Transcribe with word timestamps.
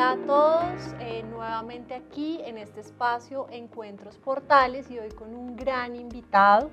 Hola 0.00 0.12
a 0.12 0.16
todos, 0.16 0.94
eh, 1.00 1.22
nuevamente 1.30 1.92
aquí 1.92 2.40
en 2.46 2.56
este 2.56 2.80
espacio 2.80 3.48
Encuentros 3.50 4.16
Portales 4.16 4.90
y 4.90 4.98
hoy 4.98 5.10
con 5.10 5.34
un 5.34 5.56
gran 5.56 5.94
invitado, 5.94 6.70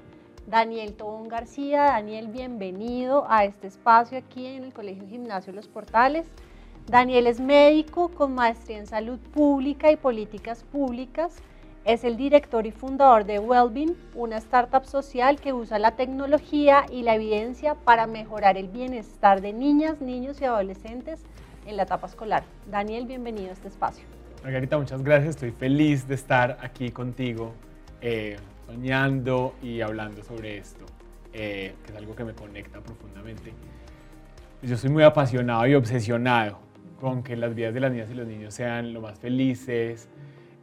Daniel 0.48 0.94
Tobón 0.94 1.28
García. 1.28 1.84
Daniel, 1.84 2.30
bienvenido 2.30 3.26
a 3.28 3.44
este 3.44 3.68
espacio 3.68 4.18
aquí 4.18 4.46
en 4.46 4.64
el 4.64 4.74
Colegio 4.74 5.06
Gimnasio 5.10 5.52
Los 5.52 5.68
Portales. 5.68 6.26
Daniel 6.86 7.28
es 7.28 7.42
médico 7.42 8.08
con 8.08 8.34
maestría 8.34 8.78
en 8.78 8.88
salud 8.88 9.20
pública 9.34 9.92
y 9.92 9.98
políticas 9.98 10.64
públicas. 10.64 11.36
Es 11.84 12.06
el 12.06 12.16
director 12.16 12.66
y 12.66 12.72
fundador 12.72 13.26
de 13.26 13.40
Wellbeing, 13.40 13.98
una 14.16 14.38
startup 14.38 14.86
social 14.86 15.42
que 15.42 15.52
usa 15.52 15.80
la 15.80 15.98
tecnología 15.98 16.86
y 16.90 17.02
la 17.02 17.16
evidencia 17.16 17.76
para 17.76 18.08
mejorar 18.08 18.58
el 18.58 18.70
bienestar 18.70 19.42
de 19.42 19.52
niñas, 19.52 20.00
niños 20.00 20.40
y 20.40 20.46
adolescentes 20.46 21.26
en 21.68 21.76
la 21.78 21.84
etapa 21.84 22.08
escolar. 22.08 22.44
Daniel, 22.70 23.06
bienvenido 23.06 23.50
a 23.50 23.54
este 23.54 23.68
espacio. 23.68 24.06
Margarita, 24.44 24.78
muchas 24.78 25.04
gracias. 25.04 25.32
Estoy 25.32 25.52
feliz 25.52 26.08
de 26.08 26.16
estar 26.16 26.58
aquí 26.62 26.92
contigo, 26.92 27.54
eh, 28.02 28.38
soñando 28.66 29.54
y 29.62 29.82
hablando 29.82 30.24
sobre 30.24 30.58
esto, 30.58 30.86
eh, 31.34 31.76
que 31.84 31.92
es 31.92 31.98
algo 31.98 32.16
que 32.16 32.24
me 32.24 32.34
conecta 32.34 32.80
profundamente. 32.80 33.52
Yo 34.62 34.78
soy 34.78 34.90
muy 34.90 35.04
apasionado 35.04 35.68
y 35.68 35.76
obsesionado 35.76 36.60
con 37.00 37.22
que 37.22 37.36
las 37.36 37.54
vidas 37.54 37.74
de 37.74 37.80
las 37.82 37.92
niñas 37.92 38.10
y 38.10 38.14
los 38.14 38.28
niños 38.28 38.54
sean 38.54 38.94
lo 38.94 39.02
más 39.02 39.20
felices, 39.20 40.10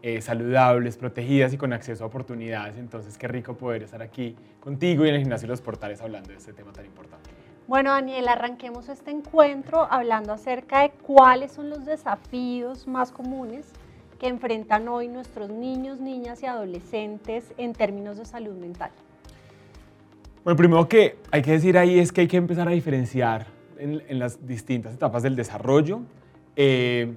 eh, 0.03 0.21
saludables, 0.21 0.97
protegidas 0.97 1.53
y 1.53 1.59
con 1.59 1.73
acceso 1.73 2.05
a 2.05 2.07
oportunidades. 2.07 2.77
Entonces, 2.77 3.17
qué 3.19 3.29
rico 3.29 3.57
poder 3.57 3.83
estar 3.83 4.03
aquí 4.03 4.37
contigo 4.59 5.05
y 5.05 5.11
en 5.11 5.17
el 5.17 5.21
gimnasio 5.21 5.47
de 5.47 5.53
los 5.53 5.61
portales 5.61 6.01
hablando 6.01 6.31
de 6.31 6.37
este 6.37 6.53
tema 6.53 6.73
tan 6.73 6.87
importante. 6.87 7.31
Bueno, 7.67 7.93
Daniel, 7.93 8.29
arranquemos 8.29 8.91
este 8.91 9.11
encuentro 9.11 9.91
hablando 9.91 10.35
acerca 10.35 10.83
de 10.83 10.91
cuáles 10.91 11.53
son 11.53 11.71
los 11.71 11.87
desafíos 11.87 12.87
más 12.87 13.11
comunes 13.11 13.73
que 14.21 14.29
enfrentan 14.29 14.87
hoy 14.87 15.09
nuestros 15.09 15.49
niños, 15.49 15.99
niñas 15.99 16.43
y 16.43 16.47
adolescentes 16.47 17.55
en 17.57 17.73
términos 17.73 18.19
de 18.19 18.27
salud 18.27 18.55
mental. 18.55 18.91
Bueno, 20.45 20.59
primero 20.59 20.87
que 20.87 21.17
hay 21.31 21.41
que 21.41 21.53
decir 21.53 21.79
ahí 21.79 21.99
es 21.99 22.13
que 22.13 22.21
hay 22.21 22.29
que 22.29 22.37
empezar 22.37 22.69
a 22.69 22.73
diferenciar 22.73 23.47
en, 23.79 24.19
las 24.19 24.47
distintas 24.47 24.93
etapas 24.93 25.23
del 25.23 25.35
desarrollo. 25.35 26.03
Eh, 26.57 27.15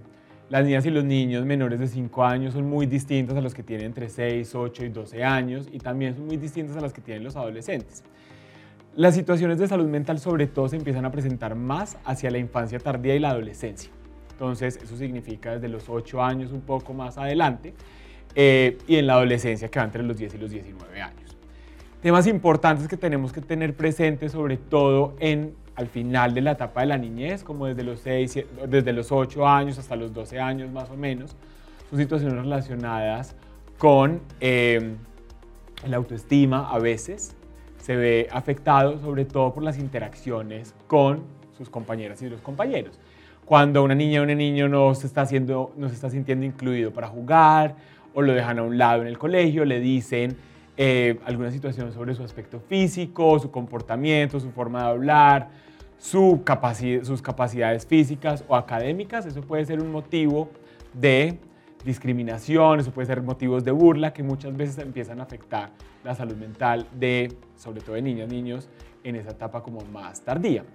las 0.50 0.64
niñas 0.64 0.86
y 0.86 0.92
los 0.92 1.04
niños 1.04 1.46
menores 1.46 1.78
de 1.78 1.88
5 1.88 2.24
años 2.24 2.54
son 2.54 2.70
muy 2.70 2.86
distintos 2.86 3.36
a 3.36 3.42
los 3.42 3.54
que 3.54 3.64
tienen 3.64 3.88
entre 3.88 4.08
6, 4.08 4.56
8 4.56 4.86
y 4.86 4.90
12 4.90 5.24
años 5.26 5.68
y 5.70 5.80
también 5.80 6.16
son 6.16 6.26
muy 6.26 6.38
distintos 6.38 6.78
a 6.78 6.80
los 6.80 6.94
que 6.94 7.02
tienen 7.02 7.26
los 7.26 7.36
adolescentes. 7.36 8.02
Las 8.98 9.14
situaciones 9.14 9.60
de 9.60 9.68
salud 9.68 9.88
mental 9.88 10.18
sobre 10.18 10.48
todo 10.48 10.68
se 10.70 10.76
empiezan 10.76 11.06
a 11.06 11.12
presentar 11.12 11.54
más 11.54 12.00
hacia 12.04 12.32
la 12.32 12.40
infancia 12.40 12.80
tardía 12.80 13.14
y 13.14 13.20
la 13.20 13.30
adolescencia. 13.30 13.92
Entonces, 14.32 14.80
eso 14.82 14.98
significa 14.98 15.54
desde 15.54 15.68
los 15.68 15.88
8 15.88 16.24
años 16.24 16.52
un 16.52 16.62
poco 16.62 16.96
más 16.96 17.20
adelante 17.20 17.76
eh, 18.34 18.80
y 18.88 18.96
en 18.96 19.06
la 19.06 19.14
adolescencia 19.14 19.70
que 19.70 19.78
va 19.78 19.86
entre 19.86 20.02
los 20.02 20.18
10 20.18 20.34
y 20.34 20.38
los 20.40 20.50
19 20.50 21.00
años. 21.00 21.38
Temas 22.02 22.26
importantes 22.26 22.88
que 22.88 22.98
tenemos 22.98 23.32
que 23.32 23.40
tener 23.40 23.76
presentes 23.76 24.32
sobre 24.32 24.58
todo 24.58 25.16
en 25.20 25.54
al 25.76 25.86
final 25.86 26.34
de 26.34 26.42
la 26.42 26.54
etapa 26.54 26.82
de 26.82 26.88
la 26.88 26.98
niñez, 26.98 27.44
como 27.44 27.68
desde 27.68 27.84
los, 27.84 28.00
6, 28.00 28.46
desde 28.68 28.94
los 28.94 29.12
8 29.12 29.48
años 29.48 29.78
hasta 29.78 29.96
los 29.96 30.12
12 30.12 30.40
años 30.40 30.72
más 30.72 30.90
o 30.90 30.98
menos, 30.98 31.36
son 31.92 32.00
situaciones 32.00 32.36
relacionadas 32.36 33.36
con 33.78 34.22
eh, 34.40 34.96
la 35.88 35.98
autoestima 35.98 36.68
a 36.68 36.80
veces, 36.80 37.37
se 37.88 37.96
ve 37.96 38.28
afectado 38.34 39.00
sobre 39.00 39.24
todo 39.24 39.54
por 39.54 39.64
las 39.64 39.80
interacciones 39.80 40.76
con 40.88 41.24
sus 41.58 41.70
compañeras 41.70 42.22
y 42.22 42.28
los 42.28 42.42
compañeros. 42.42 43.00
Cuando 43.46 43.82
una 43.82 43.96
niña 43.96 44.20
o 44.20 44.26
un 44.26 44.38
niño 44.38 44.68
no 44.68 44.94
se, 44.94 45.08
está 45.08 45.22
haciendo, 45.22 45.72
no 45.78 45.88
se 45.88 45.96
está 45.96 46.10
sintiendo 46.10 46.46
incluido 46.46 46.92
para 46.92 47.08
jugar 47.08 47.76
o 48.14 48.22
lo 48.22 48.34
dejan 48.34 48.60
a 48.60 48.64
un 48.64 48.78
lado 48.78 49.04
en 49.04 49.08
el 49.08 49.18
colegio, 49.18 49.64
le 49.64 49.80
dicen 49.80 50.36
eh, 50.76 51.18
alguna 51.24 51.50
situación 51.50 51.94
sobre 51.94 52.14
su 52.14 52.24
aspecto 52.24 52.60
físico, 52.60 53.40
su 53.40 53.52
comportamiento, 53.52 54.38
su 54.42 54.52
forma 54.52 54.84
de 54.84 54.90
hablar, 54.90 55.48
su 55.98 56.44
sus 57.04 57.22
capacidades 57.22 57.88
físicas 57.88 58.44
o 58.50 58.58
académicas. 58.58 59.26
Eso 59.26 59.40
puede 59.40 59.64
ser 59.64 59.82
un 59.82 59.94
motivo 59.94 60.50
de 60.94 61.40
discriminación, 61.88 62.82
eso 62.82 62.92
puede 62.92 63.08
ser 63.08 63.24
motivos 63.24 63.64
de 63.64 63.72
burla 63.72 64.12
que 64.12 64.22
muchas 64.22 64.56
veces 64.56 64.78
empiezan 64.78 65.22
a 65.22 65.24
afectar 65.24 65.72
la 66.04 66.14
salud 66.14 66.36
mental 66.36 66.86
de, 66.92 67.34
sobre 67.56 67.82
todo 67.82 67.96
de 67.96 68.02
niñas, 68.02 68.30
niños, 68.30 68.70
en 69.06 69.16
esa 69.16 69.32
etapa 69.32 69.64
como 69.64 69.80
más 69.86 70.22
tardía. 70.22 70.66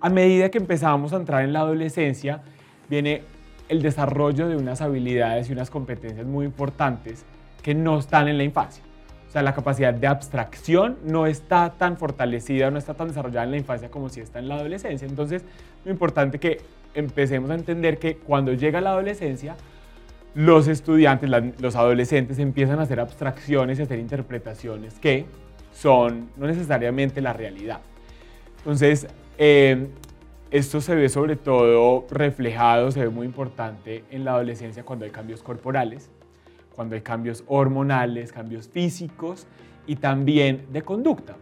A 0.00 0.10
medida 0.10 0.50
que 0.50 0.58
empezamos 0.58 1.12
a 1.12 1.16
entrar 1.16 1.44
en 1.44 1.52
la 1.52 1.60
adolescencia, 1.60 2.42
viene 2.90 3.22
el 3.68 3.80
desarrollo 3.80 4.48
de 4.48 4.56
unas 4.56 4.80
habilidades 4.82 5.48
y 5.48 5.52
unas 5.52 5.70
competencias 5.70 6.26
muy 6.26 6.44
importantes 6.44 7.24
que 7.62 7.74
no 7.74 7.98
están 7.98 8.26
en 8.26 8.36
la 8.36 8.44
infancia. 8.44 8.82
O 9.28 9.30
sea, 9.30 9.42
la 9.42 9.54
capacidad 9.54 9.94
de 9.94 10.06
abstracción 10.08 10.98
no 11.04 11.26
está 11.26 11.74
tan 11.78 11.96
fortalecida, 11.96 12.72
no 12.72 12.78
está 12.78 12.94
tan 12.94 13.08
desarrollada 13.08 13.44
en 13.44 13.52
la 13.52 13.56
infancia 13.56 13.88
como 13.88 14.08
si 14.08 14.20
está 14.20 14.40
en 14.40 14.48
la 14.48 14.56
adolescencia. 14.56 15.06
Entonces, 15.06 15.44
lo 15.84 15.92
importante 15.92 16.40
que 16.40 16.60
empecemos 16.94 17.50
a 17.50 17.54
entender 17.54 17.98
que 17.98 18.16
cuando 18.16 18.52
llega 18.52 18.80
la 18.80 18.90
adolescencia, 18.90 19.56
los 20.36 20.68
estudiantes, 20.68 21.30
los 21.58 21.76
adolescentes 21.76 22.38
empiezan 22.38 22.78
a 22.78 22.82
hacer 22.82 23.00
abstracciones 23.00 23.78
y 23.78 23.80
a 23.80 23.84
hacer 23.86 23.98
interpretaciones 23.98 24.98
que 24.98 25.24
son 25.72 26.28
no 26.36 26.46
necesariamente 26.46 27.22
la 27.22 27.32
realidad. 27.32 27.80
Entonces, 28.58 29.06
eh, 29.38 29.88
esto 30.50 30.82
se 30.82 30.94
ve 30.94 31.08
sobre 31.08 31.36
todo 31.36 32.06
reflejado, 32.10 32.90
se 32.90 33.00
ve 33.00 33.08
muy 33.08 33.24
importante 33.24 34.04
en 34.10 34.26
la 34.26 34.32
adolescencia 34.32 34.82
cuando 34.82 35.06
hay 35.06 35.10
cambios 35.10 35.42
corporales, 35.42 36.10
cuando 36.74 36.96
hay 36.96 37.00
cambios 37.00 37.42
hormonales, 37.46 38.30
cambios 38.30 38.68
físicos 38.68 39.46
y 39.86 39.96
también 39.96 40.66
de 40.70 40.82
conducta. 40.82 41.34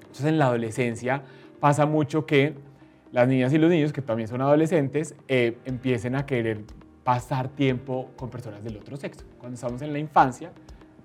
Entonces 0.00 0.26
en 0.26 0.38
la 0.38 0.48
adolescencia 0.48 1.22
pasa 1.60 1.86
mucho 1.86 2.26
que 2.26 2.52
las 3.10 3.26
niñas 3.26 3.54
y 3.54 3.58
los 3.58 3.70
niños, 3.70 3.94
que 3.94 4.02
también 4.02 4.28
son 4.28 4.42
adolescentes, 4.42 5.14
eh, 5.28 5.56
empiecen 5.64 6.14
a 6.14 6.26
querer 6.26 6.58
pasar 7.04 7.48
tiempo 7.48 8.10
con 8.16 8.30
personas 8.30 8.64
del 8.64 8.78
otro 8.78 8.96
sexo. 8.96 9.24
Cuando 9.38 9.54
estamos 9.54 9.80
en 9.82 9.92
la 9.92 9.98
infancia, 9.98 10.50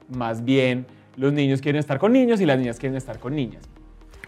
más 0.08 0.44
bien 0.44 0.88
los 1.18 1.34
niños 1.34 1.62
quieren 1.62 1.80
estar 1.80 2.00
con 2.00 2.14
niños 2.14 2.40
y 2.42 2.46
las 2.46 2.58
niñas 2.58 2.80
quieren 2.80 2.98
estar 2.98 3.20
con 3.20 3.36
niñas. 3.36 3.64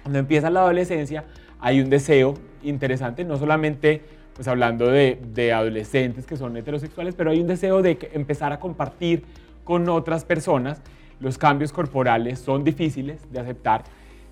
Cuando 0.03 0.19
empieza 0.19 0.49
la 0.49 0.61
adolescencia, 0.61 1.25
hay 1.59 1.79
un 1.79 1.89
deseo 1.89 2.33
interesante, 2.63 3.23
no 3.23 3.37
solamente 3.37 4.01
pues 4.33 4.47
hablando 4.47 4.87
de, 4.87 5.53
adolescentes 5.53 6.25
que 6.25 6.35
son 6.35 6.55
heterosexuales, 6.57 7.15
pero 7.15 7.31
hay 7.31 7.39
un 7.39 7.47
deseo 7.47 7.81
de 7.81 7.97
empezar 8.13 8.51
a 8.51 8.59
compartir 8.59 9.23
con 9.63 9.87
otras 9.89 10.25
personas. 10.25 10.81
Los 11.19 11.37
cambios 11.37 11.71
corporales 11.71 12.39
son 12.39 12.63
difíciles 12.63 13.31
de 13.31 13.39
aceptar 13.39 13.83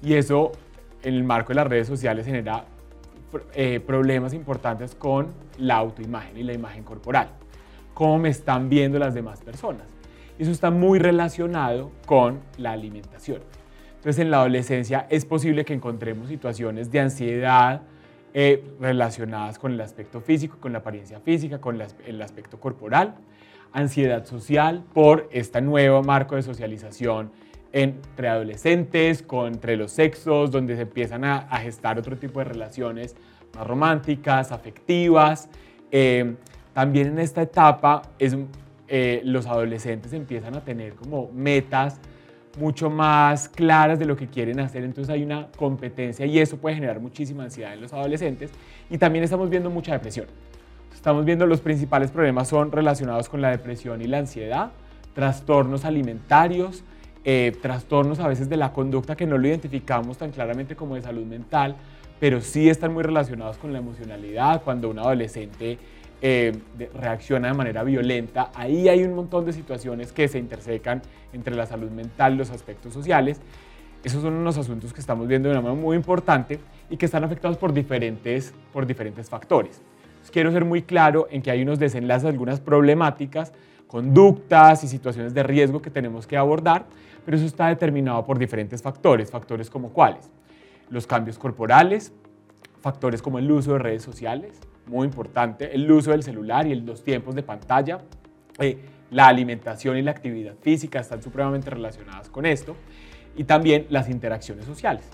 y 0.01 0.13
eso 0.15 0.51
en 1.03 1.13
el 1.13 1.23
marco 1.23 1.49
de 1.49 1.55
las 1.55 1.67
redes 1.67 1.87
sociales 1.87 2.25
genera 2.25 2.65
eh, 3.53 3.79
problemas 3.85 4.33
importantes 4.33 4.95
con 4.95 5.27
la 5.59 5.75
autoimagen 5.77 6.37
y 6.37 6.43
la 6.43 6.53
imagen 6.53 6.83
corporal. 6.83 7.29
Cómo 7.93 8.19
me 8.19 8.29
están 8.29 8.69
viendo 8.69 8.97
las 8.97 9.13
demás 9.13 9.41
personas. 9.41 9.87
Eso 10.37 10.51
está 10.51 10.71
muy 10.71 10.99
relacionado 10.99 11.91
con 12.05 12.39
la 12.57 12.71
alimentación. 12.71 13.41
Entonces 13.95 14.19
en 14.19 14.31
la 14.31 14.37
adolescencia 14.37 15.05
es 15.09 15.25
posible 15.25 15.65
que 15.65 15.73
encontremos 15.73 16.29
situaciones 16.29 16.89
de 16.91 17.01
ansiedad, 17.01 17.81
eh, 18.33 18.63
relacionadas 18.79 19.57
con 19.57 19.73
el 19.73 19.81
aspecto 19.81 20.21
físico, 20.21 20.57
con 20.59 20.71
la 20.71 20.79
apariencia 20.79 21.19
física, 21.19 21.59
con 21.59 21.81
el 22.05 22.21
aspecto 22.21 22.59
corporal, 22.59 23.15
ansiedad 23.73 24.25
social 24.25 24.83
por 24.93 25.27
este 25.31 25.61
nuevo 25.61 26.03
marco 26.03 26.35
de 26.35 26.43
socialización 26.43 27.31
entre 27.71 28.27
adolescentes, 28.27 29.23
con, 29.23 29.47
entre 29.47 29.77
los 29.77 29.91
sexos, 29.91 30.51
donde 30.51 30.75
se 30.75 30.83
empiezan 30.83 31.23
a, 31.23 31.41
gestar 31.57 31.99
otro 31.99 32.17
tipo 32.17 32.39
de 32.39 32.45
relaciones 32.45 33.15
más 33.55 33.67
románticas, 33.67 34.51
afectivas. 34.51 35.49
Eh, 35.91 36.35
también 36.73 37.07
en 37.07 37.19
esta 37.19 37.41
etapa 37.41 38.03
eh, 38.87 39.21
los 39.23 39.47
adolescentes 39.47 40.13
empiezan 40.13 40.55
a 40.55 40.63
tener 40.63 40.93
como 40.95 41.29
metas 41.33 41.99
mucho 42.57 42.89
más 42.89 43.47
claras 43.49 43.99
de 43.99 44.05
lo 44.05 44.15
que 44.15 44.27
quieren 44.27 44.59
hacer, 44.59 44.83
entonces 44.83 45.13
hay 45.13 45.23
una 45.23 45.47
competencia 45.55 46.25
y 46.25 46.39
eso 46.39 46.57
puede 46.57 46.75
generar 46.75 46.99
muchísima 46.99 47.43
ansiedad 47.43 47.73
en 47.73 47.81
los 47.81 47.93
adolescentes 47.93 48.51
y 48.89 48.97
también 48.97 49.23
estamos 49.23 49.49
viendo 49.49 49.69
mucha 49.69 49.93
depresión. 49.93 50.27
Estamos 50.93 51.23
viendo 51.23 51.45
los 51.45 51.61
principales 51.61 52.11
problemas 52.11 52.47
son 52.47 52.71
relacionados 52.71 53.29
con 53.29 53.41
la 53.41 53.51
depresión 53.51 54.01
y 54.01 54.05
la 54.07 54.17
ansiedad, 54.17 54.71
trastornos 55.13 55.85
alimentarios, 55.85 56.83
eh, 57.23 57.55
trastornos 57.61 58.19
a 58.19 58.27
veces 58.27 58.49
de 58.49 58.57
la 58.57 58.73
conducta 58.73 59.15
que 59.15 59.25
no 59.25 59.37
lo 59.37 59.47
identificamos 59.47 60.17
tan 60.17 60.31
claramente 60.31 60.75
como 60.75 60.95
de 60.95 61.01
salud 61.01 61.25
mental, 61.25 61.75
pero 62.19 62.41
sí 62.41 62.69
están 62.69 62.93
muy 62.93 63.03
relacionados 63.03 63.57
con 63.57 63.71
la 63.71 63.79
emocionalidad, 63.79 64.61
cuando 64.63 64.89
un 64.89 64.99
adolescente 64.99 65.77
eh, 66.21 66.57
reacciona 66.93 67.47
de 67.47 67.53
manera 67.53 67.83
violenta. 67.83 68.51
Ahí 68.53 68.89
hay 68.89 69.03
un 69.03 69.13
montón 69.13 69.45
de 69.45 69.53
situaciones 69.53 70.11
que 70.11 70.27
se 70.27 70.37
intersecan 70.37 71.01
entre 71.31 71.55
la 71.55 71.65
salud 71.65 71.89
mental 71.91 72.33
y 72.33 72.37
los 72.37 72.49
aspectos 72.49 72.93
sociales. 72.93 73.39
Esos 74.03 74.21
son 74.21 74.33
unos 74.33 74.57
asuntos 74.57 74.93
que 74.93 74.99
estamos 74.99 75.27
viendo 75.27 75.47
de 75.47 75.53
una 75.55 75.61
manera 75.61 75.81
muy 75.81 75.95
importante 75.95 76.59
y 76.89 76.97
que 76.97 77.05
están 77.05 77.23
afectados 77.23 77.57
por 77.57 77.73
diferentes, 77.73 78.53
por 78.73 78.85
diferentes 78.85 79.29
factores. 79.29 79.81
quiero 80.31 80.51
ser 80.51 80.65
muy 80.65 80.81
claro 80.81 81.27
en 81.31 81.41
que 81.41 81.51
hay 81.51 81.61
unos 81.61 81.79
desenlaces, 81.79 82.25
algunas 82.25 82.59
problemáticas, 82.59 83.53
conductas 83.87 84.83
y 84.83 84.87
situaciones 84.87 85.33
de 85.33 85.43
riesgo 85.43 85.81
que 85.81 85.89
tenemos 85.89 86.27
que 86.27 86.37
abordar, 86.37 86.85
pero 87.25 87.37
eso 87.37 87.45
está 87.45 87.67
determinado 87.67 88.25
por 88.25 88.37
diferentes 88.37 88.81
factores, 88.81 89.31
factores 89.31 89.69
como 89.69 89.89
cuáles, 89.89 90.29
los 90.89 91.07
cambios 91.07 91.37
corporales, 91.37 92.13
factores 92.81 93.21
como 93.21 93.39
el 93.39 93.49
uso 93.51 93.73
de 93.73 93.79
redes 93.79 94.03
sociales, 94.03 94.59
muy 94.87 95.05
importante, 95.05 95.73
el 95.73 95.89
uso 95.91 96.11
del 96.11 96.23
celular 96.23 96.65
y 96.67 96.75
los 96.75 97.03
tiempos 97.03 97.35
de 97.35 97.43
pantalla, 97.43 97.99
eh, 98.59 98.77
la 99.11 99.27
alimentación 99.27 99.97
y 99.97 100.01
la 100.01 100.11
actividad 100.11 100.55
física 100.61 100.99
están 100.99 101.21
supremamente 101.21 101.69
relacionadas 101.69 102.29
con 102.29 102.45
esto, 102.45 102.75
y 103.35 103.43
también 103.43 103.85
las 103.89 104.09
interacciones 104.09 104.65
sociales, 104.65 105.05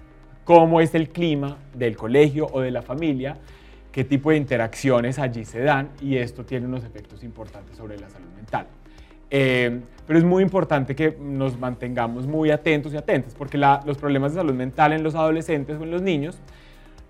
cómo 0.44 0.81
es 0.81 0.95
el 0.95 1.10
clima 1.10 1.57
del 1.74 1.95
colegio 1.98 2.48
o 2.51 2.62
de 2.62 2.71
la 2.71 2.81
familia, 2.81 3.38
qué 3.92 4.04
tipo 4.04 4.31
de 4.31 4.38
interacciones 4.38 5.19
allí 5.19 5.45
se 5.45 5.62
dan 5.62 5.89
y 6.01 6.18
esto 6.18 6.44
tiene 6.45 6.66
unos 6.68 6.83
efectos 6.83 7.24
importantes 7.24 7.78
sobre 7.78 7.98
la 7.98 8.10
salud 8.10 8.28
mental. 8.36 8.68
Eh, 9.30 9.81
pero 10.07 10.19
es 10.19 10.25
muy 10.25 10.44
importante 10.44 10.95
que 10.95 11.18
nos 11.19 11.57
mantengamos 11.60 12.27
muy 12.27 12.51
atentos 12.51 12.94
y 12.94 12.98
atentas, 12.98 13.33
porque 13.33 13.57
los 13.57 13.98
problemas 13.98 14.33
de 14.33 14.39
salud 14.39 14.54
mental 14.54 14.94
en 14.94 15.04
los 15.04 15.16
adolescentes 15.16 15.80
o 15.80 15.83
en 15.83 15.92
los 15.92 16.01
niños 16.01 16.38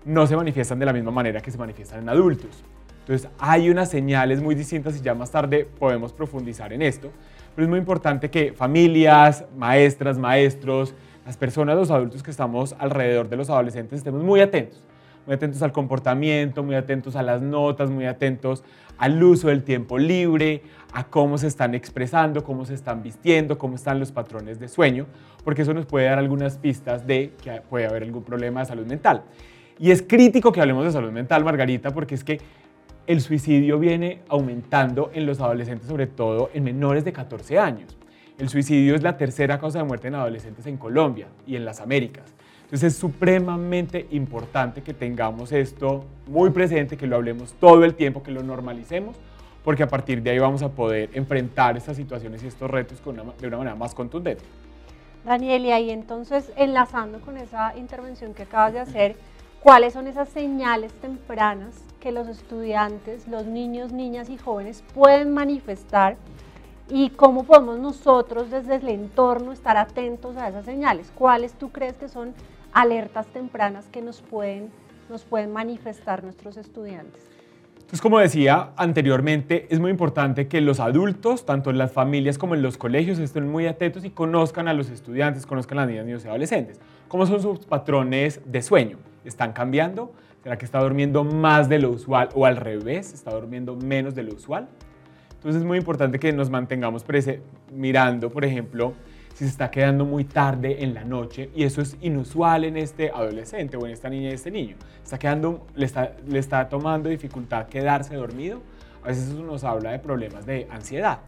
no 0.04 0.26
se 0.26 0.36
manifiestan 0.36 0.78
de 0.78 0.86
la 0.86 0.92
misma 0.92 1.10
manera 1.10 1.40
que 1.40 1.50
se 1.50 1.58
manifiestan 1.58 2.00
en 2.00 2.08
adultos. 2.08 2.64
Entonces 3.00 3.28
hay 3.38 3.70
unas 3.70 3.90
señales 3.90 4.40
muy 4.40 4.54
distintas 4.54 4.96
y 4.96 5.02
ya 5.02 5.14
más 5.14 5.30
tarde 5.30 5.68
podemos 5.78 6.12
profundizar 6.12 6.72
en 6.72 6.82
esto, 6.82 7.10
pero 7.54 7.66
es 7.66 7.68
muy 7.68 7.78
importante 7.78 8.30
que 8.30 8.52
familias, 8.52 9.44
maestras, 9.56 10.18
maestros, 10.18 10.94
las 11.24 11.36
personas, 11.36 11.76
los 11.76 11.90
adultos 11.90 12.22
que 12.22 12.30
estamos 12.30 12.74
alrededor 12.78 13.28
de 13.28 13.36
los 13.36 13.50
adolescentes 13.50 13.98
estemos 13.98 14.22
muy 14.22 14.40
atentos 14.40 14.82
muy 15.26 15.34
atentos 15.34 15.62
al 15.62 15.72
comportamiento, 15.72 16.62
muy 16.62 16.76
atentos 16.76 17.16
a 17.16 17.22
las 17.22 17.42
notas, 17.42 17.90
muy 17.90 18.06
atentos 18.06 18.64
al 18.98 19.22
uso 19.22 19.48
del 19.48 19.62
tiempo 19.62 19.98
libre, 19.98 20.62
a 20.92 21.04
cómo 21.04 21.36
se 21.36 21.48
están 21.48 21.74
expresando, 21.74 22.44
cómo 22.44 22.64
se 22.64 22.74
están 22.74 23.02
vistiendo, 23.02 23.58
cómo 23.58 23.74
están 23.74 24.00
los 24.00 24.12
patrones 24.12 24.58
de 24.58 24.68
sueño, 24.68 25.06
porque 25.44 25.62
eso 25.62 25.74
nos 25.74 25.86
puede 25.86 26.06
dar 26.06 26.18
algunas 26.18 26.56
pistas 26.56 27.06
de 27.06 27.32
que 27.42 27.60
puede 27.68 27.86
haber 27.86 28.04
algún 28.04 28.22
problema 28.22 28.60
de 28.60 28.66
salud 28.66 28.86
mental. 28.86 29.24
Y 29.78 29.90
es 29.90 30.02
crítico 30.02 30.52
que 30.52 30.60
hablemos 30.60 30.84
de 30.84 30.92
salud 30.92 31.10
mental, 31.10 31.44
Margarita, 31.44 31.90
porque 31.90 32.14
es 32.14 32.24
que 32.24 32.40
el 33.06 33.20
suicidio 33.20 33.78
viene 33.78 34.22
aumentando 34.28 35.10
en 35.12 35.26
los 35.26 35.40
adolescentes, 35.40 35.88
sobre 35.88 36.06
todo 36.06 36.50
en 36.54 36.64
menores 36.64 37.04
de 37.04 37.12
14 37.12 37.58
años. 37.58 37.96
El 38.38 38.48
suicidio 38.48 38.94
es 38.94 39.02
la 39.02 39.16
tercera 39.16 39.58
causa 39.58 39.78
de 39.78 39.84
muerte 39.84 40.08
en 40.08 40.14
adolescentes 40.14 40.66
en 40.66 40.76
Colombia 40.76 41.28
y 41.46 41.56
en 41.56 41.64
las 41.64 41.80
Américas. 41.80 42.34
Entonces 42.66 42.94
es 42.94 42.98
supremamente 42.98 44.08
importante 44.10 44.82
que 44.82 44.92
tengamos 44.92 45.52
esto 45.52 46.04
muy 46.26 46.50
presente, 46.50 46.96
que 46.96 47.06
lo 47.06 47.14
hablemos 47.14 47.52
todo 47.60 47.84
el 47.84 47.94
tiempo, 47.94 48.24
que 48.24 48.32
lo 48.32 48.42
normalicemos, 48.42 49.16
porque 49.62 49.84
a 49.84 49.88
partir 49.88 50.20
de 50.20 50.30
ahí 50.30 50.40
vamos 50.40 50.62
a 50.62 50.68
poder 50.68 51.10
enfrentar 51.12 51.76
estas 51.76 51.96
situaciones 51.96 52.42
y 52.42 52.48
estos 52.48 52.68
retos 52.68 53.00
de 53.04 53.46
una 53.46 53.56
manera 53.58 53.76
más 53.76 53.94
contundente. 53.94 54.42
Daniel, 55.24 55.64
y 55.64 55.70
ahí 55.70 55.90
entonces, 55.90 56.50
enlazando 56.56 57.20
con 57.20 57.36
esa 57.36 57.76
intervención 57.76 58.34
que 58.34 58.42
acabas 58.42 58.72
de 58.72 58.80
hacer, 58.80 59.16
¿cuáles 59.62 59.92
son 59.92 60.08
esas 60.08 60.28
señales 60.28 60.92
tempranas 60.94 61.76
que 62.00 62.10
los 62.10 62.26
estudiantes, 62.26 63.28
los 63.28 63.46
niños, 63.46 63.92
niñas 63.92 64.28
y 64.28 64.38
jóvenes 64.38 64.82
pueden 64.92 65.32
manifestar 65.32 66.16
y 66.88 67.10
cómo 67.10 67.44
podemos 67.44 67.78
nosotros 67.78 68.50
desde 68.50 68.74
el 68.74 68.88
entorno 68.88 69.52
estar 69.52 69.76
atentos 69.76 70.36
a 70.36 70.48
esas 70.48 70.64
señales? 70.64 71.12
¿Cuáles 71.14 71.52
tú 71.52 71.70
crees 71.70 71.96
que 71.96 72.08
son 72.08 72.34
alertas 72.76 73.26
tempranas 73.28 73.86
que 73.88 74.02
nos 74.02 74.20
pueden, 74.20 74.70
nos 75.08 75.24
pueden 75.24 75.50
manifestar 75.50 76.22
nuestros 76.22 76.58
estudiantes. 76.58 77.22
Entonces, 77.74 78.02
como 78.02 78.18
decía 78.18 78.72
anteriormente, 78.76 79.66
es 79.70 79.80
muy 79.80 79.90
importante 79.90 80.46
que 80.46 80.60
los 80.60 80.78
adultos, 80.78 81.46
tanto 81.46 81.70
en 81.70 81.78
las 81.78 81.92
familias 81.92 82.36
como 82.36 82.54
en 82.54 82.60
los 82.60 82.76
colegios, 82.76 83.18
estén 83.18 83.50
muy 83.50 83.66
atentos 83.66 84.04
y 84.04 84.10
conozcan 84.10 84.68
a 84.68 84.74
los 84.74 84.90
estudiantes, 84.90 85.46
conozcan 85.46 85.78
a 85.78 85.82
las 85.82 85.90
niñas, 85.90 86.04
niños 86.04 86.24
y 86.26 86.28
adolescentes. 86.28 86.78
¿Cómo 87.08 87.24
son 87.24 87.40
sus 87.40 87.60
patrones 87.60 88.42
de 88.44 88.60
sueño? 88.60 88.98
¿Están 89.24 89.54
cambiando? 89.54 90.12
¿Será 90.42 90.58
que 90.58 90.66
está 90.66 90.80
durmiendo 90.80 91.24
más 91.24 91.70
de 91.70 91.78
lo 91.78 91.90
usual 91.90 92.28
o 92.34 92.44
al 92.44 92.58
revés? 92.58 93.14
¿Está 93.14 93.30
durmiendo 93.30 93.74
menos 93.74 94.14
de 94.14 94.24
lo 94.24 94.34
usual? 94.34 94.68
Entonces 95.30 95.62
es 95.62 95.66
muy 95.66 95.78
importante 95.78 96.18
que 96.18 96.30
nos 96.30 96.50
mantengamos 96.50 97.06
mirando, 97.72 98.28
por 98.28 98.44
ejemplo, 98.44 98.92
si 99.36 99.44
se 99.44 99.50
está 99.50 99.70
quedando 99.70 100.06
muy 100.06 100.24
tarde 100.24 100.82
en 100.82 100.94
la 100.94 101.04
noche, 101.04 101.50
y 101.54 101.64
eso 101.64 101.82
es 101.82 101.98
inusual 102.00 102.64
en 102.64 102.78
este 102.78 103.10
adolescente 103.10 103.76
o 103.76 103.84
en 103.84 103.92
esta 103.92 104.08
niña 104.08 104.30
y 104.30 104.32
este 104.32 104.50
niño, 104.50 104.76
está 105.04 105.18
quedando, 105.18 105.66
le, 105.74 105.84
está, 105.84 106.12
le 106.26 106.38
está 106.38 106.66
tomando 106.70 107.10
dificultad 107.10 107.66
quedarse 107.66 108.14
dormido, 108.14 108.62
a 109.04 109.08
veces 109.08 109.28
eso 109.28 109.42
nos 109.42 109.62
habla 109.62 109.90
de 109.90 109.98
problemas 109.98 110.46
de 110.46 110.66
ansiedad, 110.70 111.18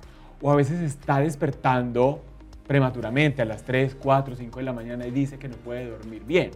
o 0.40 0.50
a 0.50 0.56
veces 0.56 0.80
está 0.80 1.20
despertando 1.20 2.22
prematuramente 2.66 3.42
a 3.42 3.44
las 3.44 3.62
3, 3.64 3.98
4, 4.00 4.36
5 4.36 4.58
de 4.58 4.64
la 4.64 4.72
mañana 4.72 5.06
y 5.06 5.10
dice 5.10 5.38
que 5.38 5.48
no 5.48 5.56
puede 5.56 5.90
dormir 5.90 6.24
bien. 6.24 6.52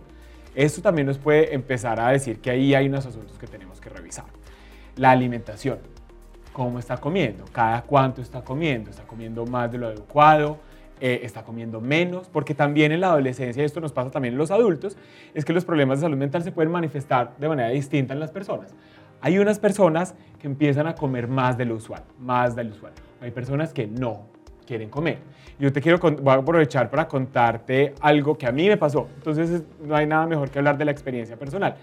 Esto 0.55 0.81
también 0.81 1.07
nos 1.07 1.19
puede 1.19 1.55
empezar 1.55 2.01
a 2.01 2.09
decir 2.09 2.41
que 2.41 2.49
ahí 2.49 2.75
hay 2.75 2.89
unos 2.89 3.05
asuntos 3.05 3.37
que 3.37 3.47
tenemos 3.47 3.79
que 3.79 3.91
revisar. 3.91 4.25
La 4.97 5.11
alimentación. 5.11 5.81
¿Cómo 6.55 6.79
está 6.79 6.97
comiendo? 6.97 7.45
¿Cada 7.53 7.83
cuánto 7.83 8.23
está 8.23 8.43
comiendo? 8.43 8.91
¿Está 8.91 9.03
comiendo 9.03 9.45
más 9.45 9.71
de 9.71 9.79
lo 9.79 9.89
adecuado? 9.89 10.59
Eh, 11.05 11.27
está 11.27 11.43
comiendo 11.43 11.81
menos, 11.81 12.29
porque 12.29 12.55
también 12.55 12.93
en 12.93 13.01
la 13.01 13.09
adolescencia, 13.09 13.61
y 13.61 13.67
esto 13.67 13.81
nos 13.81 13.93
pasa 13.93 14.13
también 14.13 14.35
en 14.35 14.39
los 14.39 14.53
adultos, 14.53 14.97
es 15.35 15.45
que 15.45 15.53
los 15.53 15.65
problemas 15.65 15.99
de 15.99 16.03
salud 16.03 16.17
mental 16.17 16.45
se 16.45 16.53
pueden 16.53 16.71
manifestar 16.71 17.35
de 17.39 17.49
manera 17.49 17.71
distinta 17.71 18.15
en 18.15 18.21
las 18.21 18.31
personas. 18.31 18.73
Hay 19.21 19.37
unas 19.41 19.59
personas 19.59 20.15
que 20.39 20.47
empiezan 20.47 20.87
a 20.87 20.95
comer 20.95 21.27
más 21.27 21.59
de 21.59 21.65
lo 21.65 21.75
usual, 21.75 22.05
más 22.21 22.55
de 22.55 22.63
lo 22.63 22.71
usual. 22.71 22.93
Hay 23.21 23.33
personas 23.33 23.73
que 23.73 23.89
no 23.89 24.29
quieren 24.65 24.91
comer. 24.91 25.19
Yo 25.59 25.73
te 25.73 25.81
quiero, 25.81 25.99
aprovechar 26.31 26.89
para 26.89 27.09
contarte 27.09 27.97
algo 28.01 28.39
que 28.39 28.47
a 28.47 28.53
mí 28.53 28.69
me 28.69 28.77
pasó. 28.77 29.09
Entonces 29.17 29.65
no 29.85 29.97
hay 29.97 30.07
nada 30.07 30.29
mejor 30.29 30.51
que 30.51 30.61
hablar 30.61 30.79
de 30.79 30.85
la 30.85 30.93
experiencia 30.93 31.37
personal. 31.37 31.75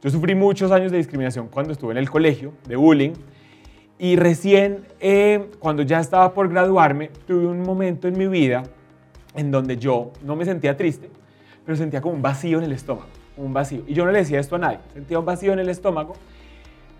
Yo 0.00 0.10
sufrí 0.10 0.36
muchos 0.36 0.70
años 0.70 0.92
de 0.92 0.98
discriminación 0.98 1.48
cuando 1.48 1.72
estuve 1.72 1.90
en 1.90 1.98
el 1.98 2.08
colegio, 2.08 2.52
de 2.68 2.76
bullying, 2.76 3.14
y 4.00 4.16
recién, 4.16 4.86
eh, 4.98 5.50
cuando 5.58 5.82
ya 5.82 6.00
estaba 6.00 6.32
por 6.32 6.48
graduarme, 6.48 7.10
tuve 7.26 7.46
un 7.46 7.60
momento 7.60 8.08
en 8.08 8.16
mi 8.16 8.26
vida 8.28 8.62
en 9.34 9.50
donde 9.50 9.76
yo 9.76 10.12
no 10.24 10.36
me 10.36 10.46
sentía 10.46 10.74
triste, 10.74 11.10
pero 11.66 11.76
sentía 11.76 12.00
como 12.00 12.14
un 12.14 12.22
vacío 12.22 12.56
en 12.56 12.64
el 12.64 12.72
estómago, 12.72 13.10
un 13.36 13.52
vacío. 13.52 13.82
Y 13.86 13.92
yo 13.92 14.06
no 14.06 14.10
le 14.10 14.20
decía 14.20 14.40
esto 14.40 14.56
a 14.56 14.58
nadie, 14.58 14.78
sentía 14.94 15.18
un 15.18 15.26
vacío 15.26 15.52
en 15.52 15.58
el 15.58 15.68
estómago 15.68 16.14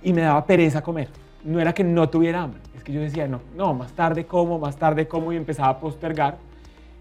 y 0.02 0.12
me 0.12 0.20
daba 0.20 0.44
pereza 0.44 0.82
comer. 0.82 1.08
No 1.42 1.58
era 1.58 1.72
que 1.72 1.82
no 1.82 2.06
tuviera 2.10 2.42
hambre, 2.42 2.60
es 2.76 2.84
que 2.84 2.92
yo 2.92 3.00
decía, 3.00 3.26
no, 3.26 3.40
no, 3.56 3.72
más 3.72 3.92
tarde 3.92 4.26
como, 4.26 4.58
más 4.58 4.76
tarde 4.76 5.08
como 5.08 5.32
y 5.32 5.36
empezaba 5.36 5.70
a 5.70 5.80
postergar. 5.80 6.36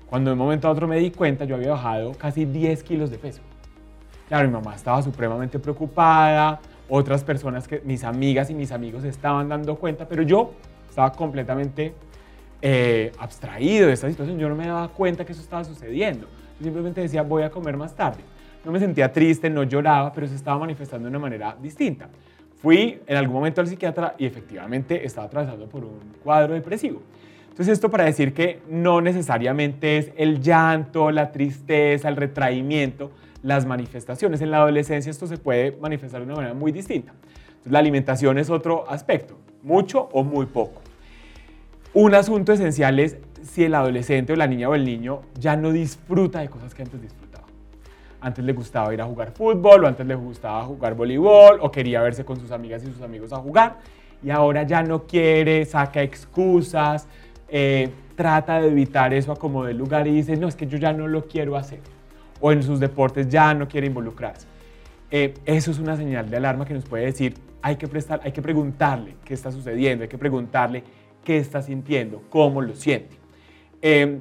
Cuando 0.09 0.29
de 0.29 0.33
un 0.35 0.39
momento 0.39 0.69
a 0.69 0.71
otro 0.71 0.88
me 0.88 0.97
di 0.97 1.12
cuenta, 1.12 1.43
yo 1.43 1.55
había 1.55 1.71
bajado 1.71 2.13
casi 2.13 2.45
10 2.45 2.83
kilos 2.83 3.12
de 3.12 3.17
peso. 3.17 3.41
Claro, 4.29 4.47
mi 4.47 4.53
mamá 4.53 4.75
estaba 4.75 5.01
supremamente 5.01 5.59
preocupada, 5.59 6.62
otras 6.89 7.24
personas 7.24 7.67
que 7.67 7.81
mis 7.86 8.03
amigas 8.03 8.50
y 8.50 8.53
mis 8.53 8.72
amigos 8.72 9.03
estaban 9.03 9.48
dando 9.50 9.75
cuenta, 9.75 10.08
pero 10.08 10.24
yo 10.24 10.53
estaba 10.89 11.12
completamente 11.12 11.93
eh, 12.62 13.12
abstraído 13.19 13.88
de 13.88 13.93
esta 13.93 14.10
situación. 14.10 14.38
Yo 14.38 14.50
no 14.50 14.55
me 14.55 14.67
daba 14.67 14.89
cuenta 14.89 15.25
que 15.25 15.31
eso 15.31 15.41
estaba 15.41 15.63
sucediendo. 15.63 16.27
Yo 16.60 16.65
simplemente 16.65 17.01
decía, 17.01 17.22
voy 17.22 17.43
a 17.43 17.50
comer 17.50 17.77
más 17.77 17.96
tarde. 17.96 18.19
No 18.65 18.72
me 18.72 18.79
sentía 18.79 19.12
triste, 19.13 19.50
no 19.50 19.63
lloraba, 19.63 20.12
pero 20.12 20.27
se 20.27 20.36
estaba 20.36 20.60
manifestando 20.60 21.05
de 21.05 21.10
una 21.10 21.19
manera 21.19 21.55
distinta. 21.62 22.10
Fui 22.62 23.00
en 23.08 23.15
algún 23.15 23.36
momento 23.36 23.62
al 23.62 23.67
psiquiatra 23.67 24.15
y 24.17 24.25
efectivamente 24.25 25.05
estaba 25.05 25.27
atravesando 25.27 25.67
por 25.67 25.86
un 25.86 26.00
cuadro 26.22 26.53
depresivo. 26.53 27.01
Entonces 27.50 27.74
esto 27.74 27.89
para 27.89 28.05
decir 28.05 28.34
que 28.34 28.60
no 28.69 29.00
necesariamente 29.00 29.98
es 29.98 30.12
el 30.17 30.41
llanto, 30.41 31.12
la 31.12 31.31
tristeza, 31.31 32.10
el 32.10 32.17
retraimiento, 32.17 33.12
las 33.41 33.65
manifestaciones. 33.65 34.41
En 34.41 34.51
la 34.51 34.58
adolescencia 34.58 35.10
esto 35.10 35.27
se 35.27 35.38
puede 35.38 35.77
manifestar 35.77 36.22
de 36.22 36.25
una 36.25 36.36
manera 36.36 36.53
muy 36.53 36.72
distinta. 36.72 37.13
la 37.65 37.79
alimentación 37.79 38.38
es 38.38 38.50
otro 38.50 38.89
aspecto, 38.89 39.38
mucho 39.63 40.10
o 40.12 40.24
muy 40.24 40.46
poco. 40.46 40.81
Un 41.93 42.15
asunto 42.15 42.53
esencial 42.53 43.00
es 43.00 43.17
si 43.43 43.63
el 43.63 43.75
adolescente 43.75 44.34
o 44.34 44.36
la 44.36 44.48
niña 44.48 44.69
o 44.69 44.75
el 44.75 44.86
niño 44.86 45.22
ya 45.39 45.55
no 45.55 45.72
disfruta 45.72 46.39
de 46.39 46.50
cosas 46.50 46.74
que 46.74 46.84
antes 46.84 47.01
disfrutaba. 47.01 47.46
Antes 48.22 48.43
le 48.43 48.53
gustaba 48.53 48.93
ir 48.93 49.01
a 49.01 49.05
jugar 49.05 49.31
fútbol 49.31 49.84
o 49.84 49.88
antes 49.88 50.05
le 50.05 50.15
gustaba 50.15 50.63
jugar 50.63 50.96
voleibol 50.96 51.60
o 51.62 51.72
quería 51.72 52.01
verse 52.01 52.25
con 52.25 52.39
sus 52.39 52.51
amigas 52.51 52.84
y 52.84 52.88
sus 52.88 53.01
amigos 53.01 53.34
a 53.34 53.38
jugar 53.38 53.77
y 54.22 54.29
ahora 54.29 54.63
ya 54.63 54.84
no 54.84 55.08
quiere, 55.08 55.63
saca 55.65 56.01
excusas, 56.01 57.08
eh, 57.48 57.89
trata 58.15 58.60
de 58.60 58.67
evitar 58.67 59.13
eso 59.13 59.31
a 59.31 59.36
como 59.36 59.63
de 59.63 59.74
lugar 59.74 60.08
y 60.08 60.12
dice, 60.12 60.36
no, 60.36 60.48
es 60.48 60.55
que 60.55 60.67
yo 60.67 60.77
ya 60.77 60.91
no 60.91 61.08
lo 61.08 61.27
quiero 61.27 61.55
hacer 61.55 61.79
o 62.39 62.51
en 62.51 62.63
sus 62.63 62.79
deportes 62.79 63.27
ya 63.27 63.53
no 63.53 63.67
quiere 63.67 63.88
involucrarse. 63.88 64.48
Eh, 65.12 65.34
eso 65.46 65.72
es 65.72 65.79
una 65.79 65.98
señal 65.98 66.29
de 66.29 66.38
alarma 66.38 66.65
que 66.65 66.74
nos 66.74 66.86
puede 66.86 67.05
decir, 67.05 67.36
hay 67.62 67.75
que, 67.75 67.88
prestar, 67.88 68.22
hay 68.24 68.31
que 68.31 68.41
preguntarle 68.41 69.15
qué 69.25 69.34
está 69.34 69.51
sucediendo, 69.51 70.03
hay 70.03 70.10
que 70.10 70.17
preguntarle 70.17 70.84
qué 71.24 71.38
está 71.38 71.62
sintiendo, 71.62 72.22
cómo 72.29 72.62
lo 72.62 72.75
siente. 72.75 73.17
Eh, 73.81 74.19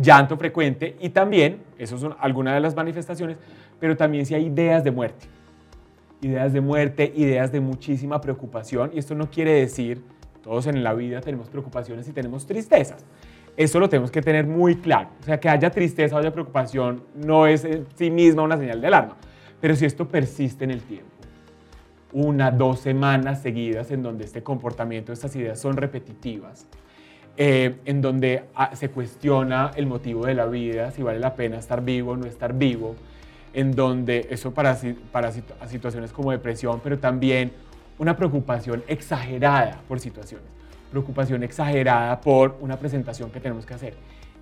llanto 0.00 0.36
frecuente 0.36 0.96
y 1.00 1.08
también, 1.10 1.62
eso 1.78 1.98
son 1.98 2.14
algunas 2.20 2.54
de 2.54 2.60
las 2.60 2.76
manifestaciones, 2.76 3.38
pero 3.80 3.96
también 3.96 4.26
si 4.26 4.34
hay 4.34 4.46
ideas 4.46 4.84
de 4.84 4.90
muerte. 4.90 5.26
ideas 6.22 6.52
de 6.52 6.60
muerte, 6.60 7.12
ideas 7.14 7.52
de 7.52 7.60
muchísima 7.60 8.20
preocupación. 8.20 8.90
Y 8.94 8.98
esto 8.98 9.14
no 9.14 9.30
quiere 9.30 9.52
decir, 9.52 10.02
todos 10.42 10.66
en 10.66 10.82
la 10.82 10.94
vida 10.94 11.20
tenemos 11.20 11.48
preocupaciones 11.48 12.08
y 12.08 12.12
tenemos 12.12 12.46
tristezas. 12.46 13.04
Eso 13.56 13.80
lo 13.80 13.88
tenemos 13.88 14.10
que 14.10 14.20
tener 14.20 14.46
muy 14.46 14.76
claro. 14.76 15.08
O 15.20 15.24
sea, 15.24 15.40
que 15.40 15.48
haya 15.48 15.70
tristeza 15.70 16.16
o 16.16 16.18
haya 16.18 16.32
preocupación 16.32 17.02
no 17.14 17.46
es 17.46 17.64
en 17.64 17.86
sí 17.94 18.10
misma 18.10 18.42
una 18.42 18.56
señal 18.56 18.80
de 18.80 18.86
alarma. 18.88 19.16
Pero 19.60 19.74
si 19.74 19.86
esto 19.86 20.08
persiste 20.08 20.64
en 20.64 20.70
el 20.70 20.82
tiempo, 20.82 21.10
una, 22.12 22.50
dos 22.50 22.80
semanas 22.80 23.42
seguidas 23.42 23.90
en 23.90 24.02
donde 24.02 24.24
este 24.24 24.42
comportamiento, 24.42 25.12
estas 25.12 25.34
ideas 25.36 25.58
son 25.58 25.76
repetitivas, 25.76 26.66
eh, 27.38 27.76
en 27.84 28.00
donde 28.00 28.44
ah, 28.54 28.74
se 28.74 28.90
cuestiona 28.90 29.70
el 29.76 29.86
motivo 29.86 30.26
de 30.26 30.34
la 30.34 30.46
vida, 30.46 30.90
si 30.90 31.02
vale 31.02 31.18
la 31.18 31.34
pena 31.34 31.58
estar 31.58 31.84
vivo 31.84 32.12
o 32.12 32.16
no 32.16 32.26
estar 32.26 32.54
vivo, 32.54 32.94
en 33.52 33.72
donde 33.72 34.26
eso 34.30 34.52
para, 34.52 34.78
para 35.12 35.32
situaciones 35.66 36.12
como 36.12 36.30
depresión, 36.30 36.80
pero 36.82 36.98
también 36.98 37.52
una 37.98 38.16
preocupación 38.16 38.82
exagerada 38.86 39.80
por 39.88 40.00
situaciones, 40.00 40.46
preocupación 40.90 41.42
exagerada 41.42 42.20
por 42.20 42.56
una 42.60 42.76
presentación 42.78 43.30
que 43.30 43.40
tenemos 43.40 43.66
que 43.66 43.74
hacer 43.74 43.94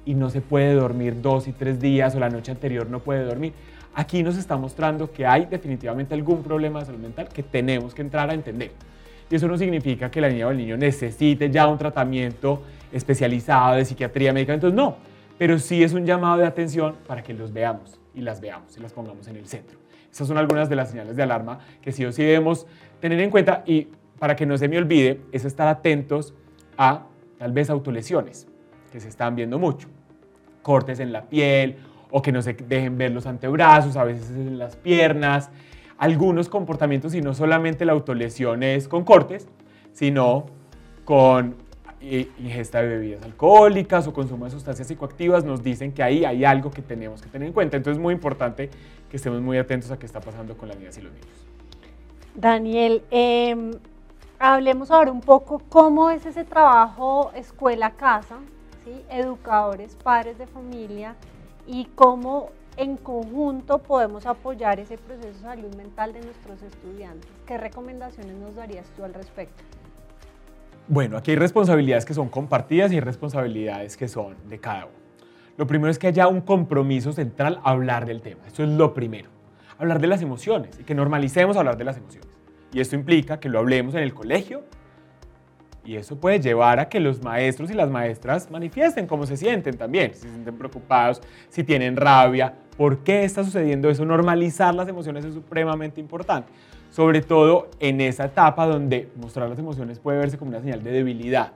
y 0.04 0.14
no 0.14 0.30
se 0.30 0.40
puede 0.40 0.74
dormir 0.74 1.20
dos 1.20 1.48
y 1.48 1.52
tres 1.52 1.80
días 1.80 2.14
o 2.14 2.20
la 2.20 2.28
noche 2.28 2.52
anterior 2.52 2.88
no 2.88 3.00
puede 3.00 3.24
dormir. 3.24 3.52
Aquí 3.94 4.22
nos 4.22 4.36
está 4.36 4.56
mostrando 4.56 5.10
que 5.10 5.26
hay 5.26 5.46
definitivamente 5.46 6.14
algún 6.14 6.42
problema 6.42 6.80
de 6.80 6.86
salud 6.86 7.00
mental 7.00 7.28
que 7.28 7.42
tenemos 7.42 7.94
que 7.94 8.02
entrar 8.02 8.28
a 8.28 8.34
entender. 8.34 8.72
Y 9.30 9.36
eso 9.36 9.48
no 9.48 9.56
significa 9.56 10.10
que 10.10 10.20
la 10.20 10.28
niña 10.28 10.46
o 10.46 10.50
el 10.50 10.58
niño 10.58 10.76
necesite 10.76 11.50
ya 11.50 11.66
un 11.66 11.78
tratamiento 11.78 12.62
especializado 12.92 13.76
de 13.76 13.84
psiquiatría, 13.84 14.32
medicamentos, 14.32 14.72
no. 14.72 14.96
Pero 15.38 15.58
sí 15.58 15.82
es 15.82 15.92
un 15.92 16.04
llamado 16.04 16.38
de 16.38 16.46
atención 16.46 16.96
para 17.06 17.22
que 17.22 17.32
los 17.32 17.52
veamos 17.52 17.98
y 18.14 18.20
las 18.20 18.40
veamos 18.40 18.76
y 18.76 18.80
las 18.80 18.92
pongamos 18.92 19.26
en 19.28 19.36
el 19.36 19.46
centro. 19.46 19.78
Esas 20.12 20.28
son 20.28 20.38
algunas 20.38 20.68
de 20.68 20.76
las 20.76 20.90
señales 20.90 21.16
de 21.16 21.22
alarma 21.22 21.58
que 21.82 21.90
sí 21.90 22.04
o 22.04 22.12
sí 22.12 22.22
debemos 22.22 22.66
tener 23.00 23.18
en 23.20 23.30
cuenta 23.30 23.64
y 23.66 23.88
para 24.18 24.36
que 24.36 24.46
no 24.46 24.56
se 24.58 24.68
me 24.68 24.78
olvide 24.78 25.20
es 25.32 25.44
estar 25.44 25.68
atentos 25.68 26.34
a 26.76 27.06
tal 27.38 27.52
vez 27.52 27.70
autolesiones 27.70 28.46
que 28.92 29.00
se 29.00 29.08
están 29.08 29.36
viendo 29.36 29.58
mucho. 29.58 29.88
Cortes 30.62 31.00
en 31.00 31.12
la 31.12 31.28
piel 31.28 31.76
o 32.10 32.22
que 32.22 32.32
no 32.32 32.42
se 32.42 32.54
dejen 32.54 32.96
ver 32.96 33.10
los 33.10 33.26
antebrazos, 33.26 33.96
a 33.96 34.04
veces 34.04 34.30
en 34.30 34.58
las 34.58 34.76
piernas. 34.76 35.50
Algunos 35.98 36.48
comportamientos, 36.48 37.14
y 37.14 37.20
no 37.20 37.34
solamente 37.34 37.84
la 37.84 37.92
autolesión 37.92 38.62
es 38.62 38.88
con 38.88 39.04
cortes, 39.04 39.48
sino 39.92 40.46
con 41.04 41.56
ingesta 42.00 42.82
de 42.82 42.88
bebidas 42.88 43.24
alcohólicas 43.24 44.06
o 44.06 44.12
consumo 44.12 44.44
de 44.44 44.50
sustancias 44.50 44.88
psicoactivas, 44.88 45.44
nos 45.44 45.62
dicen 45.62 45.92
que 45.92 46.02
ahí 46.02 46.24
hay 46.24 46.44
algo 46.44 46.70
que 46.70 46.82
tenemos 46.82 47.22
que 47.22 47.28
tener 47.28 47.48
en 47.48 47.54
cuenta. 47.54 47.76
Entonces 47.76 47.98
es 47.98 48.02
muy 48.02 48.14
importante 48.14 48.70
que 49.10 49.16
estemos 49.16 49.40
muy 49.40 49.58
atentos 49.58 49.90
a 49.90 49.98
qué 49.98 50.06
está 50.06 50.20
pasando 50.20 50.56
con 50.56 50.68
las 50.68 50.78
niñas 50.78 50.98
y 50.98 51.02
los 51.02 51.12
niños. 51.12 51.46
Daniel, 52.34 53.02
em, 53.10 53.72
hablemos 54.52 54.90
ahora 54.90 55.10
un 55.10 55.22
poco 55.22 55.58
cómo 55.70 56.10
es 56.10 56.26
ese 56.26 56.44
trabajo 56.44 57.30
escuela-casa, 57.34 58.36
educadores, 59.08 59.96
padres 59.96 60.36
de 60.36 60.46
familia, 60.46 61.16
y 61.66 61.86
cómo 61.94 62.50
en 62.76 62.98
conjunto 62.98 63.78
podemos 63.78 64.26
apoyar 64.26 64.80
ese 64.80 64.98
proceso 64.98 65.28
de 65.28 65.34
salud 65.34 65.74
mental 65.76 66.12
de 66.12 66.20
nuestros 66.20 66.62
estudiantes. 66.62 67.30
¿Qué 67.46 67.56
recomendaciones 67.56 68.36
nos 68.36 68.54
darías 68.54 68.86
tú 68.94 69.04
al 69.04 69.14
respecto? 69.14 69.62
Bueno, 70.88 71.16
aquí 71.16 71.30
hay 71.30 71.38
responsabilidades 71.38 72.04
que 72.04 72.12
son 72.12 72.28
compartidas 72.28 72.92
y 72.92 72.96
hay 72.96 73.00
responsabilidades 73.00 73.96
que 73.96 74.08
son 74.08 74.36
de 74.50 74.58
cada 74.58 74.84
uno. 74.84 74.94
Lo 75.56 75.66
primero 75.66 75.90
es 75.90 75.98
que 75.98 76.08
haya 76.08 76.28
un 76.28 76.42
compromiso 76.42 77.12
central 77.12 77.60
a 77.64 77.70
hablar 77.70 78.04
del 78.04 78.20
tema. 78.20 78.42
Eso 78.46 78.62
es 78.62 78.68
lo 78.68 78.92
primero. 78.92 79.30
Hablar 79.78 80.00
de 80.00 80.08
las 80.08 80.20
emociones 80.20 80.78
y 80.78 80.84
que 80.84 80.94
normalicemos 80.94 81.56
hablar 81.56 81.78
de 81.78 81.84
las 81.84 81.96
emociones. 81.96 82.33
Y 82.74 82.80
esto 82.80 82.96
implica 82.96 83.38
que 83.38 83.48
lo 83.48 83.60
hablemos 83.60 83.94
en 83.94 84.02
el 84.02 84.12
colegio, 84.12 84.64
y 85.84 85.96
eso 85.96 86.16
puede 86.16 86.40
llevar 86.40 86.80
a 86.80 86.88
que 86.88 86.98
los 86.98 87.22
maestros 87.22 87.70
y 87.70 87.74
las 87.74 87.90
maestras 87.90 88.50
manifiesten 88.50 89.06
cómo 89.06 89.26
se 89.26 89.36
sienten 89.36 89.76
también, 89.76 90.14
si 90.14 90.22
se 90.22 90.30
sienten 90.30 90.56
preocupados, 90.56 91.20
si 91.50 91.62
tienen 91.62 91.96
rabia, 91.96 92.54
por 92.76 92.98
qué 93.04 93.24
está 93.24 93.44
sucediendo 93.44 93.90
eso. 93.90 94.04
Normalizar 94.04 94.74
las 94.74 94.88
emociones 94.88 95.24
es 95.24 95.34
supremamente 95.34 96.00
importante, 96.00 96.50
sobre 96.90 97.20
todo 97.20 97.68
en 97.80 98.00
esa 98.00 98.24
etapa 98.24 98.66
donde 98.66 99.10
mostrar 99.16 99.48
las 99.48 99.58
emociones 99.58 99.98
puede 99.98 100.18
verse 100.18 100.38
como 100.38 100.50
una 100.50 100.60
señal 100.60 100.82
de 100.82 100.90
debilidad, 100.90 101.52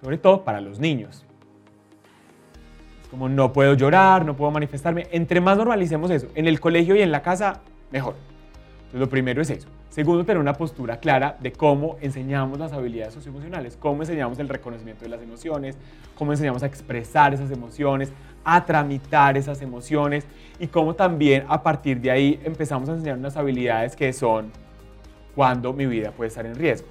sobre 0.00 0.16
todo 0.16 0.44
para 0.44 0.60
los 0.60 0.78
niños. 0.78 1.26
Es 3.02 3.08
como 3.08 3.28
no 3.28 3.52
puedo 3.52 3.74
llorar, 3.74 4.24
no 4.24 4.36
puedo 4.36 4.52
manifestarme. 4.52 5.08
Entre 5.10 5.40
más 5.40 5.58
normalicemos 5.58 6.10
eso, 6.10 6.28
en 6.36 6.46
el 6.46 6.60
colegio 6.60 6.94
y 6.94 7.02
en 7.02 7.10
la 7.10 7.20
casa, 7.20 7.62
mejor. 7.90 8.14
Entonces, 8.76 9.00
lo 9.00 9.08
primero 9.08 9.42
es 9.42 9.50
eso. 9.50 9.68
Segundo, 9.96 10.26
tener 10.26 10.38
una 10.38 10.52
postura 10.52 10.98
clara 10.98 11.38
de 11.40 11.52
cómo 11.52 11.96
enseñamos 12.02 12.58
las 12.58 12.70
habilidades 12.74 13.14
socioemocionales, 13.14 13.78
cómo 13.78 14.02
enseñamos 14.02 14.38
el 14.38 14.46
reconocimiento 14.46 15.04
de 15.04 15.08
las 15.08 15.22
emociones, 15.22 15.78
cómo 16.18 16.32
enseñamos 16.32 16.62
a 16.62 16.66
expresar 16.66 17.32
esas 17.32 17.50
emociones, 17.50 18.12
a 18.44 18.62
tramitar 18.66 19.38
esas 19.38 19.62
emociones 19.62 20.26
y 20.60 20.66
cómo 20.66 20.94
también 20.94 21.46
a 21.48 21.62
partir 21.62 21.98
de 21.98 22.10
ahí 22.10 22.38
empezamos 22.44 22.90
a 22.90 22.92
enseñar 22.92 23.16
unas 23.16 23.38
habilidades 23.38 23.96
que 23.96 24.12
son 24.12 24.52
cuando 25.34 25.72
mi 25.72 25.86
vida 25.86 26.10
puede 26.10 26.28
estar 26.28 26.44
en 26.44 26.56
riesgo 26.56 26.88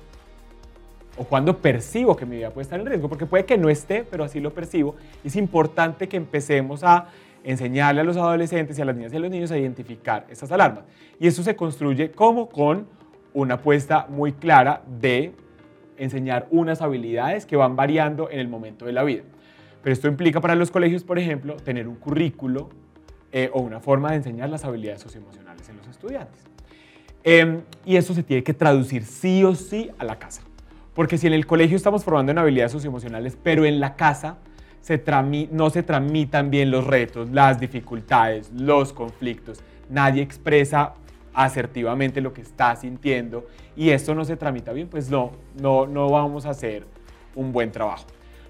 o 1.15 1.25
cuando 1.25 1.59
percibo 1.59 2.15
que 2.15 2.25
mi 2.25 2.38
vida 2.38 2.50
puede 2.50 2.63
estar 2.63 2.79
en 2.79 2.88
riesgo, 2.88 3.07
porque 3.07 3.27
puede 3.27 3.45
que 3.45 3.55
no 3.55 3.69
esté, 3.69 4.03
pero 4.03 4.24
así 4.24 4.39
lo 4.39 4.51
percibo. 4.51 4.95
Es 5.24 5.35
importante 5.35 6.09
que 6.09 6.17
empecemos 6.17 6.83
a 6.83 7.09
enseñarle 7.45 8.01
a 8.01 8.03
los 8.03 8.17
adolescentes 8.17 8.77
y 8.77 8.81
a 8.81 8.85
las 8.85 8.95
niñas 8.95 9.13
y 9.13 9.15
a 9.15 9.19
los 9.19 9.29
niños 9.29 9.51
a 9.51 9.57
identificar 9.57 10.25
esas 10.29 10.51
alarmas. 10.51 10.83
Y 11.19 11.27
eso 11.27 11.43
se 11.43 11.55
construye 11.55 12.11
como 12.11 12.49
con 12.49 12.87
una 13.33 13.55
apuesta 13.55 14.07
muy 14.09 14.33
clara 14.33 14.81
de 14.99 15.33
enseñar 15.97 16.47
unas 16.49 16.81
habilidades 16.81 17.45
que 17.45 17.55
van 17.55 17.75
variando 17.75 18.29
en 18.29 18.39
el 18.39 18.47
momento 18.47 18.85
de 18.85 18.93
la 18.93 19.03
vida. 19.03 19.23
Pero 19.83 19.93
esto 19.93 20.07
implica 20.07 20.41
para 20.41 20.55
los 20.55 20.71
colegios, 20.71 21.03
por 21.03 21.19
ejemplo, 21.19 21.55
tener 21.57 21.87
un 21.87 21.95
currículo 21.95 22.69
eh, 23.31 23.49
o 23.53 23.61
una 23.61 23.79
forma 23.79 24.09
de 24.09 24.17
enseñar 24.17 24.49
las 24.49 24.65
habilidades 24.65 25.01
socioemocionales 25.01 25.69
en 25.69 25.77
los 25.77 25.87
estudiantes. 25.87 26.41
Em, 27.23 27.61
y 27.85 27.95
eso 27.95 28.13
se 28.13 28.23
tiene 28.23 28.43
que 28.43 28.53
traducir 28.53 29.03
sí 29.03 29.43
o 29.43 29.53
sí 29.53 29.91
a 29.99 30.03
la 30.03 30.17
casa. 30.17 30.41
Porque 30.95 31.17
si 31.17 31.27
en 31.27 31.33
el 31.33 31.45
colegio 31.45 31.77
estamos 31.77 32.03
formando 32.03 32.31
en 32.31 32.39
habilidades 32.39 32.71
socioemocionales, 32.71 33.37
pero 33.41 33.65
en 33.65 33.79
la 33.79 33.95
casa 33.95 34.37
no 35.51 35.70
se 35.70 35.84
tramitan 35.84 36.50
bien 36.51 36.70
los 36.70 36.86
retos, 36.86 37.30
las 37.32 37.60
dificultades, 37.60 38.51
los 38.56 38.94
conflictos. 38.94 39.63
Nadie 39.89 40.22
expresa 40.22 40.94
asertivamente 41.34 42.22
lo 42.22 42.34
que 42.34 42.42
está 42.42 42.75
sintiendo 42.75 43.48
y 43.75 43.89
esto 43.89 44.13
no 44.13 44.24
se 44.24 44.38
tramita 44.38 44.74
bien, 44.74 44.88
pues 44.88 45.10
no, 45.10 45.32
no, 45.60 45.88
no 45.88 46.10
vamos 46.10 46.46
a 46.46 46.51
hacer 46.51 46.86
un 47.36 47.51
buen 47.51 47.72
trabajo. 47.72 48.06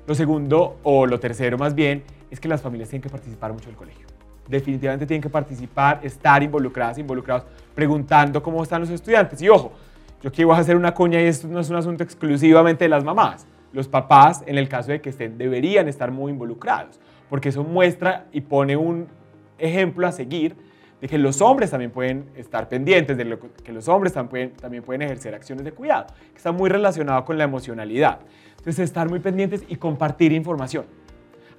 Lo 0.06 0.13
segundo, 0.13 0.77
o 0.84 1.06
lo 1.06 1.20
tercero 1.20 1.58
más 1.58 1.74
bien, 1.74 2.04
es 2.30 2.39
que 2.39 2.48
las 2.48 2.62
familias 2.62 2.89
tienen 2.89 3.01
que 3.01 3.10
participar 3.10 3.54
mucho 3.54 3.68
del 3.68 3.75
colegio. 3.75 4.06
Definitivamente 4.48 5.08
tienen 5.08 5.24
que 5.24 5.30
participar, 5.30 6.01
estar 6.04 6.44
involucradas, 6.44 6.98
involucrados, 6.98 7.46
preguntando 7.74 8.44
cómo 8.44 8.62
están 8.62 8.82
los 8.82 8.89
estudiantes. 8.92 9.42
Y 9.42 9.50
ojo, 9.50 9.72
yo 10.22 10.32
quiero 10.32 10.54
hacer 10.54 10.75
una 10.75 10.94
cuña 10.94 11.20
y 11.22 11.25
esto 11.25 11.48
no 11.48 11.60
es 11.60 11.70
un 11.70 11.77
asunto 11.77 12.04
exclusivamente 12.04 12.86
de 12.86 12.89
las 12.89 13.04
mamás 13.04 13.48
los 13.74 13.88
papás, 13.88 14.43
en 14.45 14.57
el 14.57 14.69
caso 14.69 14.91
de 14.91 15.01
que 15.01 15.10
estén, 15.10 15.38
deberían 15.38 15.88
estar 15.88 16.12
muy 16.12 16.31
involucrados, 16.31 17.00
porque 17.29 17.50
eso 17.50 17.63
muestra 17.63 18.27
y 18.31 18.41
pone 18.41 18.77
un 18.77 19.07
ejemplo 19.57 20.07
a 20.07 20.12
seguir 20.12 20.55
de 21.01 21.07
que 21.07 21.17
los 21.17 21.41
hombres 21.41 21.72
también 21.72 21.91
pueden 21.91 22.29
estar 22.36 22.69
pendientes, 22.69 23.17
de 23.17 23.38
que 23.63 23.74
los 23.74 23.88
hombres 23.88 24.13
también, 24.13 24.51
también 24.51 24.84
pueden 24.84 25.01
ejercer 25.01 25.36
acciones 25.36 25.65
de 25.65 25.72
cuidado, 25.72 26.07
que 26.31 26.38
está 26.38 26.51
muy 26.51 26.69
relacionado 26.69 27.25
con 27.25 27.38
la 27.38 27.43
emocionalidad. 27.43 28.19
Entonces, 28.51 28.79
estar 28.79 29.10
muy 29.10 29.19
pendientes 29.19 29.63
y 29.67 29.75
compartir 29.75 30.31
información. 30.31 30.86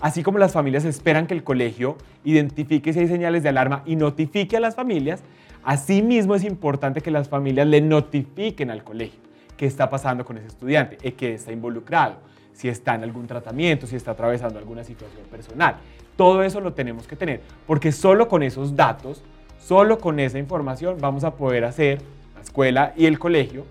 Así 0.00 0.22
como 0.22 0.38
las 0.38 0.52
familias 0.52 0.84
esperan 0.84 1.26
que 1.26 1.34
el 1.34 1.44
colegio 1.44 1.96
identifique 2.24 2.92
si 2.92 3.00
hay 3.00 3.08
señales 3.08 3.42
de 3.42 3.48
alarma 3.48 3.82
y 3.86 3.96
notifique 3.96 4.56
a 4.56 4.60
las 4.60 4.74
familias, 4.74 5.22
asimismo 5.64 6.34
es 6.34 6.44
importante 6.44 7.00
que 7.00 7.10
las 7.10 7.28
familias 7.28 7.66
le 7.66 7.80
notifiquen 7.80 8.70
al 8.70 8.84
colegio 8.84 9.25
qué 9.56 9.66
está 9.66 9.88
pasando 9.88 10.24
con 10.24 10.38
ese 10.38 10.48
estudiante, 10.48 10.96
qué 10.96 11.34
está 11.34 11.52
involucrado, 11.52 12.16
si 12.52 12.68
está 12.68 12.94
en 12.94 13.02
algún 13.02 13.26
tratamiento, 13.26 13.86
si 13.86 13.96
está 13.96 14.12
atravesando 14.12 14.58
alguna 14.58 14.84
situación 14.84 15.24
personal. 15.30 15.76
Todo 16.16 16.42
eso 16.42 16.60
lo 16.60 16.72
tenemos 16.72 17.06
que 17.06 17.16
tener, 17.16 17.40
porque 17.66 17.92
solo 17.92 18.28
con 18.28 18.42
esos 18.42 18.74
datos, 18.74 19.22
solo 19.58 19.98
con 19.98 20.18
esa 20.20 20.38
información 20.38 20.96
vamos 21.00 21.24
a 21.24 21.34
poder 21.34 21.64
hacer 21.64 22.00
la 22.34 22.40
escuela 22.40 22.92
y 22.96 23.06
el 23.06 23.18
colegio, 23.18 23.66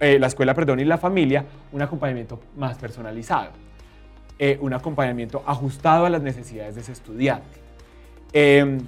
eh, 0.00 0.18
la 0.18 0.26
escuela, 0.26 0.52
perdón, 0.52 0.80
y 0.80 0.84
la 0.84 0.98
familia, 0.98 1.44
un 1.72 1.80
acompañamiento 1.80 2.40
más 2.56 2.76
personalizado, 2.76 3.50
eh, 4.38 4.58
un 4.60 4.74
acompañamiento 4.74 5.42
ajustado 5.46 6.04
a 6.04 6.10
las 6.10 6.20
necesidades 6.20 6.74
de 6.74 6.82
ese 6.82 6.92
estudiante. 6.92 7.58
Em, 8.34 8.80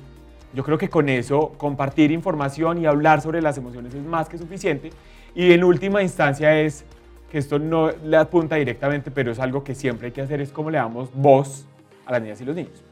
yo 0.52 0.64
creo 0.64 0.78
que 0.78 0.88
con 0.88 1.08
eso 1.08 1.52
compartir 1.58 2.10
información 2.10 2.78
y 2.78 2.86
hablar 2.86 3.20
sobre 3.20 3.42
las 3.42 3.58
emociones 3.58 3.94
es 3.94 4.02
más 4.02 4.28
que 4.28 4.38
suficiente 4.38 4.90
y 5.34 5.52
en 5.52 5.64
última 5.64 6.02
instancia 6.02 6.58
es, 6.60 6.84
que 7.30 7.38
esto 7.38 7.58
no 7.58 7.90
le 7.90 8.16
apunta 8.16 8.56
directamente, 8.56 9.10
pero 9.10 9.32
es 9.32 9.38
algo 9.38 9.62
que 9.62 9.74
siempre 9.74 10.06
hay 10.06 10.12
que 10.12 10.22
hacer, 10.22 10.40
es 10.40 10.50
cómo 10.50 10.70
le 10.70 10.78
damos 10.78 11.10
voz 11.14 11.66
a 12.06 12.12
las 12.12 12.22
niñas 12.22 12.40
y 12.40 12.44
los 12.44 12.56
niños, 12.56 12.82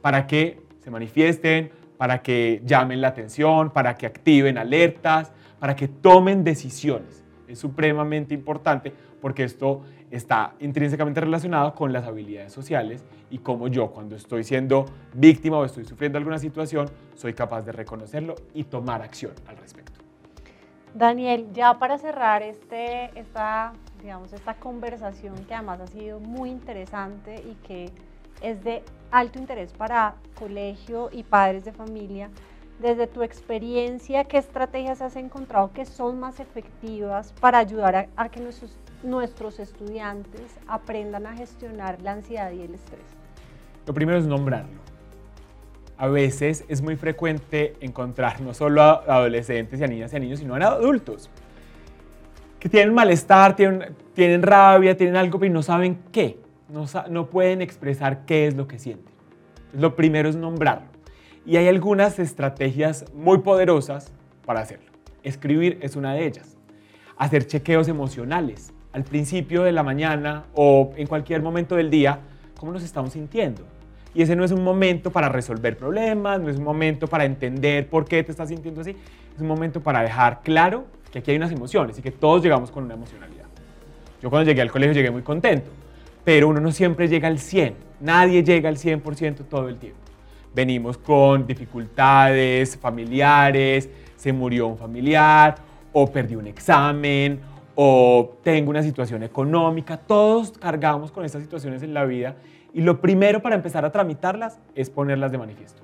para 0.00 0.26
que 0.26 0.60
se 0.80 0.90
manifiesten, 0.90 1.70
para 1.96 2.22
que 2.22 2.62
llamen 2.64 3.00
la 3.00 3.08
atención, 3.08 3.70
para 3.70 3.96
que 3.96 4.06
activen 4.06 4.58
alertas, 4.58 5.32
para 5.58 5.76
que 5.76 5.88
tomen 5.88 6.44
decisiones. 6.44 7.24
Es 7.48 7.58
supremamente 7.58 8.34
importante 8.34 8.92
porque 9.20 9.44
esto 9.44 9.82
está 10.12 10.52
intrínsecamente 10.60 11.20
relacionado 11.20 11.74
con 11.74 11.92
las 11.92 12.06
habilidades 12.06 12.52
sociales 12.52 13.04
y 13.30 13.38
cómo 13.38 13.66
yo 13.66 13.90
cuando 13.90 14.14
estoy 14.14 14.44
siendo 14.44 14.84
víctima 15.14 15.56
o 15.56 15.64
estoy 15.64 15.84
sufriendo 15.84 16.18
alguna 16.18 16.38
situación 16.38 16.88
soy 17.14 17.32
capaz 17.32 17.62
de 17.62 17.72
reconocerlo 17.72 18.34
y 18.54 18.64
tomar 18.64 19.02
acción 19.02 19.32
al 19.48 19.56
respecto. 19.56 20.00
Daniel, 20.94 21.48
ya 21.54 21.78
para 21.78 21.96
cerrar 21.96 22.42
este, 22.42 23.18
esta, 23.18 23.72
digamos, 24.02 24.34
esta 24.34 24.54
conversación 24.54 25.34
que 25.46 25.54
además 25.54 25.80
ha 25.80 25.86
sido 25.86 26.20
muy 26.20 26.50
interesante 26.50 27.36
y 27.36 27.54
que 27.66 27.90
es 28.42 28.62
de 28.62 28.82
alto 29.10 29.38
interés 29.38 29.72
para 29.72 30.16
colegio 30.38 31.08
y 31.10 31.22
padres 31.22 31.64
de 31.64 31.72
familia, 31.72 32.28
desde 32.78 33.06
tu 33.06 33.22
experiencia, 33.22 34.24
¿qué 34.24 34.38
estrategias 34.38 35.00
has 35.00 35.16
encontrado 35.16 35.72
que 35.72 35.86
son 35.86 36.18
más 36.18 36.40
efectivas 36.40 37.32
para 37.40 37.58
ayudar 37.58 38.08
a, 38.16 38.28
que 38.28 38.40
nuestros, 38.40 38.76
nuestros 39.02 39.58
estudiantes 39.58 40.58
aprendan 40.66 41.26
a 41.26 41.36
gestionar 41.36 42.00
la 42.02 42.12
ansiedad 42.12 42.52
y 42.52 42.62
el 42.62 42.74
estrés? 42.74 43.04
Lo 43.86 43.94
primero 43.94 44.18
es 44.18 44.26
nombrarlo. 44.26 44.80
A 45.98 46.08
veces 46.08 46.64
es 46.68 46.82
muy 46.82 46.96
frecuente 46.96 47.74
encontrar 47.80 48.40
no 48.40 48.54
solo 48.54 48.82
a 48.82 49.04
adolescentes 49.06 49.80
y 49.80 49.84
a 49.84 49.86
niñas 49.86 50.12
y 50.12 50.16
a 50.16 50.18
niños, 50.18 50.38
sino 50.38 50.54
a 50.54 50.58
adultos 50.58 51.30
que 52.62 52.68
tienen 52.68 52.94
malestar, 52.94 53.56
tienen, 53.56 54.42
rabia, 54.42 54.96
tienen 54.96 55.16
algo, 55.16 55.40
pero 55.40 55.52
no 55.52 55.64
saben 55.64 55.98
qué. 56.12 56.38
No, 56.68 56.86
no 57.10 57.26
pueden 57.28 57.60
expresar 57.60 58.24
qué 58.24 58.46
es 58.46 58.54
lo 58.54 58.68
que 58.68 58.78
sienten. 58.78 59.12
Lo 59.72 59.96
primero 59.96 60.28
es 60.28 60.36
nombrarlo. 60.36 60.86
Y 61.44 61.56
hay 61.56 61.66
algunas 61.66 62.20
estrategias 62.20 63.04
muy 63.14 63.38
poderosas 63.38 64.12
para 64.46 64.60
hacerlo. 64.60 64.92
Escribir 65.24 65.80
es 65.82 65.96
una 65.96 66.14
de 66.14 66.24
ellas. 66.24 66.56
Hacer 67.16 67.48
chequeos 67.48 67.88
emocionales 67.88 68.72
al 68.92 69.04
principio 69.04 69.62
de 69.62 69.72
la 69.72 69.82
mañana 69.82 70.44
o 70.54 70.92
en 70.96 71.06
cualquier 71.06 71.42
momento 71.42 71.76
del 71.76 71.90
día, 71.90 72.18
cómo 72.58 72.72
nos 72.72 72.82
estamos 72.82 73.12
sintiendo. 73.12 73.62
Y 74.14 74.22
ese 74.22 74.36
no 74.36 74.44
es 74.44 74.52
un 74.52 74.62
momento 74.62 75.10
para 75.10 75.28
resolver 75.28 75.76
problemas, 75.76 76.40
no 76.40 76.50
es 76.50 76.58
un 76.58 76.64
momento 76.64 77.06
para 77.06 77.24
entender 77.24 77.88
por 77.88 78.04
qué 78.04 78.22
te 78.22 78.30
estás 78.30 78.48
sintiendo 78.48 78.82
así, 78.82 78.90
es 79.34 79.40
un 79.40 79.48
momento 79.48 79.80
para 79.80 80.02
dejar 80.02 80.42
claro 80.42 80.84
que 81.10 81.20
aquí 81.20 81.30
hay 81.30 81.36
unas 81.36 81.52
emociones 81.52 81.98
y 81.98 82.02
que 82.02 82.10
todos 82.10 82.42
llegamos 82.42 82.70
con 82.70 82.84
una 82.84 82.94
emocionalidad. 82.94 83.46
Yo 84.20 84.30
cuando 84.30 84.48
llegué 84.48 84.62
al 84.62 84.70
colegio 84.70 84.94
llegué 84.94 85.10
muy 85.10 85.22
contento, 85.22 85.70
pero 86.24 86.48
uno 86.48 86.60
no 86.60 86.70
siempre 86.72 87.08
llega 87.08 87.28
al 87.28 87.38
100, 87.38 87.74
nadie 88.00 88.44
llega 88.44 88.68
al 88.68 88.76
100% 88.76 89.44
todo 89.48 89.68
el 89.68 89.78
tiempo 89.78 90.02
venimos 90.54 90.98
con 90.98 91.46
dificultades 91.46 92.76
familiares, 92.76 93.88
se 94.16 94.32
murió 94.32 94.66
un 94.66 94.78
familiar 94.78 95.56
o 95.92 96.10
perdí 96.10 96.36
un 96.36 96.46
examen 96.46 97.40
o 97.74 98.38
tengo 98.42 98.70
una 98.70 98.82
situación 98.82 99.22
económica. 99.22 99.96
Todos 99.96 100.52
cargamos 100.52 101.12
con 101.12 101.24
estas 101.24 101.42
situaciones 101.42 101.82
en 101.82 101.94
la 101.94 102.04
vida 102.04 102.36
y 102.72 102.80
lo 102.80 103.00
primero 103.00 103.42
para 103.42 103.54
empezar 103.54 103.84
a 103.84 103.92
tramitarlas 103.92 104.58
es 104.74 104.90
ponerlas 104.90 105.32
de 105.32 105.38
manifiesto. 105.38 105.82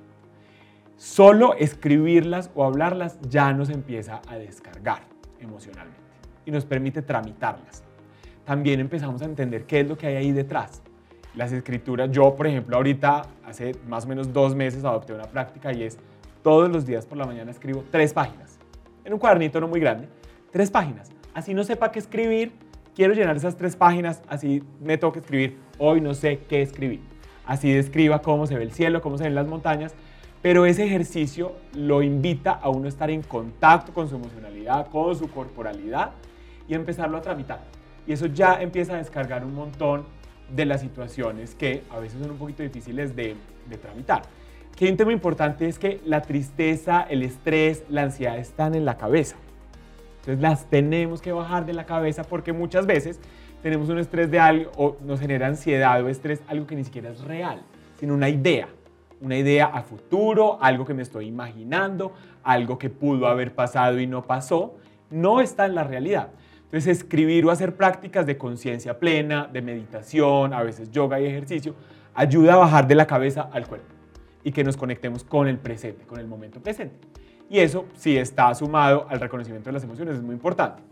Solo 0.95 1.53
escribirlas 1.55 2.51
o 2.55 2.63
hablarlas 2.65 3.19
ya 3.21 3.53
nos 3.53 3.69
empieza 3.69 4.21
a 4.27 4.37
descargar 4.37 5.03
emocionalmente 5.39 5.99
y 6.45 6.51
nos 6.51 6.65
permite 6.65 7.01
tramitarlas. 7.01 7.83
También 8.45 8.79
empezamos 8.79 9.21
a 9.21 9.25
entender 9.25 9.65
qué 9.65 9.81
es 9.81 9.87
lo 9.87 9.97
que 9.97 10.07
hay 10.07 10.15
ahí 10.15 10.31
detrás 10.31 10.81
las 11.35 11.51
escrituras. 11.51 12.11
Yo, 12.11 12.35
por 12.35 12.47
ejemplo, 12.47 12.75
ahorita, 12.75 13.23
hace 13.45 13.73
más 13.87 14.05
o 14.05 14.07
menos 14.09 14.33
dos 14.33 14.55
meses, 14.55 14.83
adopté 14.83 15.13
una 15.13 15.25
práctica 15.25 15.71
y 15.71 15.83
es 15.83 15.97
todos 16.43 16.69
los 16.69 16.85
días 16.85 17.05
por 17.05 17.17
la 17.17 17.25
mañana 17.25 17.51
escribo 17.51 17.83
tres 17.91 18.13
páginas. 18.13 18.57
En 19.03 19.13
un 19.13 19.19
cuadernito 19.19 19.59
no 19.59 19.67
muy 19.67 19.79
grande, 19.79 20.07
tres 20.51 20.69
páginas. 20.71 21.11
Así 21.33 21.53
no 21.53 21.63
sepa 21.63 21.91
qué 21.91 21.99
escribir, 21.99 22.51
quiero 22.95 23.13
llenar 23.13 23.37
esas 23.37 23.55
tres 23.55 23.75
páginas, 23.75 24.21
así 24.27 24.63
me 24.81 24.97
toca 24.97 25.19
escribir. 25.19 25.57
Hoy 25.77 26.01
no 26.01 26.13
sé 26.13 26.39
qué 26.49 26.61
escribir. 26.61 27.01
Así 27.45 27.71
describa 27.71 28.21
cómo 28.21 28.45
se 28.45 28.55
ve 28.55 28.63
el 28.63 28.71
cielo, 28.71 29.01
cómo 29.01 29.17
se 29.17 29.23
ven 29.23 29.35
las 29.35 29.47
montañas, 29.47 29.93
pero 30.41 30.65
ese 30.65 30.85
ejercicio 30.85 31.53
lo 31.73 32.01
invita 32.01 32.51
a 32.51 32.69
uno 32.69 32.85
a 32.85 32.89
estar 32.89 33.09
en 33.09 33.21
contacto 33.23 33.93
con 33.93 34.07
su 34.07 34.15
emocionalidad, 34.15 34.87
con 34.87 35.15
su 35.15 35.29
corporalidad 35.29 36.11
y 36.67 36.75
empezarlo 36.75 37.17
a 37.17 37.21
tramitar. 37.21 37.59
Y 38.07 38.13
eso 38.13 38.27
ya 38.27 38.61
empieza 38.61 38.93
a 38.93 38.97
descargar 38.97 39.43
un 39.43 39.53
montón 39.53 40.05
de 40.55 40.65
las 40.65 40.81
situaciones 40.81 41.55
que 41.55 41.83
a 41.89 41.99
veces 41.99 42.19
son 42.21 42.31
un 42.31 42.37
poquito 42.37 42.63
difíciles 42.63 43.15
de, 43.15 43.35
tramitar. 43.81 44.23
Que 44.75 44.89
un 44.89 44.97
tema 44.97 45.11
importante 45.11 45.67
es 45.67 45.77
que 45.77 45.99
la 46.05 46.21
tristeza, 46.21 47.05
el 47.09 47.21
estrés, 47.21 47.83
la 47.89 48.03
ansiedad 48.03 48.37
están 48.37 48.75
en 48.75 48.85
la 48.85 48.97
cabeza. 48.97 49.35
Entonces 50.19 50.41
las 50.41 50.65
tenemos 50.69 51.21
que 51.21 51.31
bajar 51.31 51.65
de 51.65 51.73
la 51.73 51.85
cabeza 51.85 52.23
porque 52.23 52.53
muchas 52.53 52.85
veces 52.85 53.19
tenemos 53.61 53.89
un 53.89 53.99
estrés 53.99 54.29
de 54.31 54.39
algo 54.39 54.71
o 54.77 54.97
nos 55.03 55.19
genera 55.19 55.47
ansiedad 55.47 56.01
o 56.03 56.09
estrés, 56.09 56.41
algo 56.47 56.67
que 56.67 56.75
ni 56.75 56.83
siquiera 56.83 57.09
es 57.09 57.21
real, 57.21 57.61
sino 57.99 58.13
una 58.13 58.29
idea. 58.29 58.69
Una 59.21 59.37
idea 59.37 59.65
a 59.65 59.81
futuro, 59.81 60.57
algo 60.61 60.85
que 60.85 60.93
me 60.93 61.01
estoy 61.01 61.27
imaginando, 61.27 62.13
algo 62.41 62.77
que 62.77 62.89
pudo 62.89 63.27
haber 63.27 63.53
pasado 63.53 63.99
y 63.99 64.07
no 64.07 64.23
pasó, 64.23 64.75
no 65.09 65.41
está 65.41 65.65
en 65.65 65.75
la 65.75 65.83
realidad. 65.83 66.29
Entonces, 66.63 66.99
escribir 66.99 67.45
o 67.45 67.51
hacer 67.51 67.75
prácticas 67.75 68.25
de 68.25 68.37
conciencia 68.37 68.97
plena, 68.97 69.49
de 69.51 69.61
meditación, 69.61 70.53
a 70.53 70.63
veces 70.63 70.91
yoga 70.91 71.19
y 71.19 71.25
ejercicio, 71.25 71.75
ayuda 72.13 72.53
a 72.53 72.57
bajar 72.57 72.87
de 72.87 72.95
la 72.95 73.07
cabeza 73.07 73.49
al 73.51 73.67
cuerpo 73.67 73.87
y 74.43 74.51
que 74.51 74.63
nos 74.63 74.77
conectemos 74.77 75.23
con 75.23 75.47
el 75.47 75.57
presente, 75.57 76.05
con 76.05 76.19
el 76.19 76.27
momento 76.27 76.61
presente. 76.61 76.95
Y 77.49 77.59
eso, 77.59 77.85
si 77.95 78.17
está 78.17 78.53
sumado 78.53 79.07
al 79.09 79.19
reconocimiento 79.19 79.69
de 79.69 79.73
las 79.73 79.83
emociones, 79.83 80.15
es 80.15 80.21
muy 80.21 80.33
importante. 80.33 80.83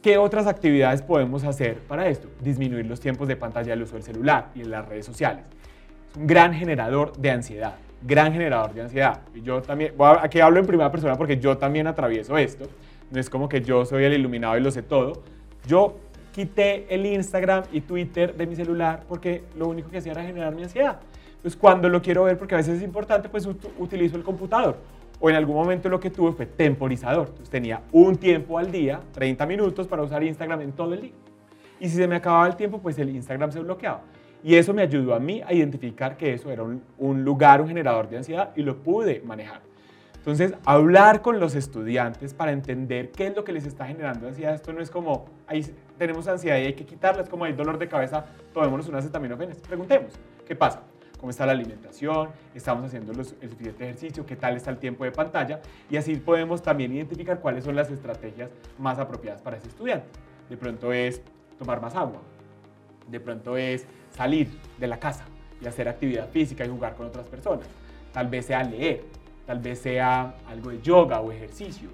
¿Qué 0.00 0.16
otras 0.16 0.46
actividades 0.46 1.02
podemos 1.02 1.42
hacer 1.42 1.80
para 1.80 2.08
esto? 2.08 2.28
Disminuir 2.40 2.86
los 2.86 3.00
tiempos 3.00 3.26
de 3.26 3.34
pantalla 3.36 3.70
del 3.70 3.82
uso 3.82 3.94
del 3.94 4.04
celular 4.04 4.50
y 4.54 4.60
de 4.60 4.66
las 4.66 4.86
redes 4.86 5.04
sociales. 5.04 5.44
Es 6.10 6.16
un 6.16 6.26
gran 6.26 6.54
generador 6.54 7.16
de 7.16 7.30
ansiedad, 7.32 7.74
gran 8.02 8.32
generador 8.32 8.72
de 8.72 8.82
ansiedad. 8.82 9.20
Y 9.34 9.42
yo 9.42 9.60
también, 9.60 9.94
aquí 10.20 10.38
hablo 10.38 10.60
en 10.60 10.66
primera 10.66 10.90
persona 10.90 11.16
porque 11.16 11.38
yo 11.38 11.58
también 11.58 11.88
atravieso 11.88 12.38
esto 12.38 12.68
no 13.10 13.20
es 13.20 13.30
como 13.30 13.48
que 13.48 13.62
yo 13.62 13.84
soy 13.84 14.04
el 14.04 14.12
iluminado 14.12 14.56
y 14.56 14.60
lo 14.60 14.70
sé 14.70 14.82
todo. 14.82 15.22
Yo 15.66 15.96
quité 16.32 16.86
el 16.94 17.06
Instagram 17.06 17.64
y 17.72 17.80
Twitter 17.80 18.34
de 18.34 18.46
mi 18.46 18.54
celular 18.54 19.04
porque 19.08 19.44
lo 19.56 19.68
único 19.68 19.90
que 19.90 19.98
hacía 19.98 20.12
era 20.12 20.22
generar 20.22 20.54
mi 20.54 20.62
ansiedad. 20.62 21.00
Entonces 21.36 21.58
cuando 21.58 21.88
lo 21.88 22.02
quiero 22.02 22.24
ver, 22.24 22.36
porque 22.36 22.54
a 22.54 22.58
veces 22.58 22.78
es 22.78 22.82
importante, 22.82 23.28
pues 23.28 23.48
utilizo 23.78 24.16
el 24.16 24.24
computador. 24.24 24.76
O 25.20 25.28
en 25.30 25.36
algún 25.36 25.56
momento 25.56 25.88
lo 25.88 25.98
que 25.98 26.10
tuve 26.10 26.32
fue 26.32 26.46
temporizador. 26.46 27.28
Entonces 27.28 27.50
tenía 27.50 27.82
un 27.92 28.16
tiempo 28.16 28.58
al 28.58 28.70
día, 28.70 29.00
30 29.12 29.46
minutos 29.46 29.86
para 29.86 30.02
usar 30.02 30.22
Instagram 30.22 30.60
en 30.60 30.72
todo 30.72 30.94
el 30.94 31.02
día. 31.02 31.12
Y 31.80 31.88
si 31.88 31.96
se 31.96 32.06
me 32.06 32.16
acababa 32.16 32.46
el 32.46 32.56
tiempo, 32.56 32.78
pues 32.78 32.98
el 32.98 33.08
Instagram 33.10 33.50
se 33.52 33.60
bloqueaba. 33.60 34.02
Y 34.42 34.54
eso 34.54 34.72
me 34.72 34.82
ayudó 34.82 35.14
a 35.14 35.20
mí 35.20 35.42
a 35.44 35.52
identificar 35.52 36.16
que 36.16 36.34
eso 36.34 36.50
era 36.50 36.62
un, 36.62 36.82
un 36.98 37.24
lugar, 37.24 37.60
un 37.60 37.68
generador 37.68 38.08
de 38.08 38.18
ansiedad 38.18 38.52
y 38.54 38.62
lo 38.62 38.76
pude 38.76 39.20
manejar. 39.24 39.60
Entonces, 40.28 40.54
hablar 40.64 41.22
con 41.22 41.40
los 41.40 41.54
estudiantes 41.54 42.34
para 42.34 42.52
entender 42.52 43.10
qué 43.12 43.28
es 43.28 43.36
lo 43.36 43.44
que 43.44 43.52
les 43.52 43.64
está 43.64 43.86
generando 43.86 44.28
ansiedad. 44.28 44.54
Esto 44.54 44.72
no 44.72 44.82
es 44.82 44.90
como, 44.90 45.24
ahí 45.46 45.64
tenemos 45.96 46.28
ansiedad 46.28 46.58
y 46.58 46.66
hay 46.66 46.74
que 46.74 46.84
quitarla, 46.84 47.22
es 47.22 47.28
como 47.28 47.44
hay 47.44 47.54
dolor 47.54 47.78
de 47.78 47.88
cabeza, 47.88 48.26
tomémonos 48.52 48.88
unas 48.88 49.04
acetaminofenes. 49.04 49.58
Preguntemos, 49.60 50.12
¿qué 50.46 50.54
pasa? 50.54 50.82
¿Cómo 51.18 51.30
está 51.30 51.44
la 51.46 51.52
alimentación? 51.52 52.30
¿Estamos 52.54 52.84
haciendo 52.84 53.12
el 53.12 53.24
suficiente 53.24 53.84
ejercicio? 53.84 54.24
¿Qué 54.24 54.36
tal 54.36 54.56
está 54.56 54.70
el 54.70 54.78
tiempo 54.78 55.04
de 55.04 55.10
pantalla? 55.10 55.60
Y 55.90 55.96
así 55.96 56.14
podemos 56.16 56.62
también 56.62 56.92
identificar 56.94 57.40
cuáles 57.40 57.64
son 57.64 57.74
las 57.74 57.90
estrategias 57.90 58.50
más 58.78 58.98
apropiadas 58.98 59.42
para 59.42 59.56
ese 59.56 59.68
estudiante. 59.68 60.06
De 60.48 60.56
pronto 60.56 60.92
es 60.92 61.20
tomar 61.58 61.80
más 61.80 61.94
agua. 61.94 62.22
De 63.08 63.18
pronto 63.20 63.56
es 63.56 63.86
salir 64.10 64.48
de 64.78 64.86
la 64.86 64.98
casa 64.98 65.24
y 65.60 65.66
hacer 65.66 65.88
actividad 65.88 66.28
física 66.28 66.64
y 66.64 66.68
jugar 66.68 66.94
con 66.94 67.06
otras 67.06 67.26
personas. 67.26 67.66
Tal 68.12 68.28
vez 68.28 68.46
sea 68.46 68.62
leer 68.62 69.02
tal 69.48 69.60
vez 69.60 69.78
sea 69.78 70.34
algo 70.46 70.68
de 70.68 70.82
yoga 70.82 71.20
o 71.20 71.32
ejercicio. 71.32 71.88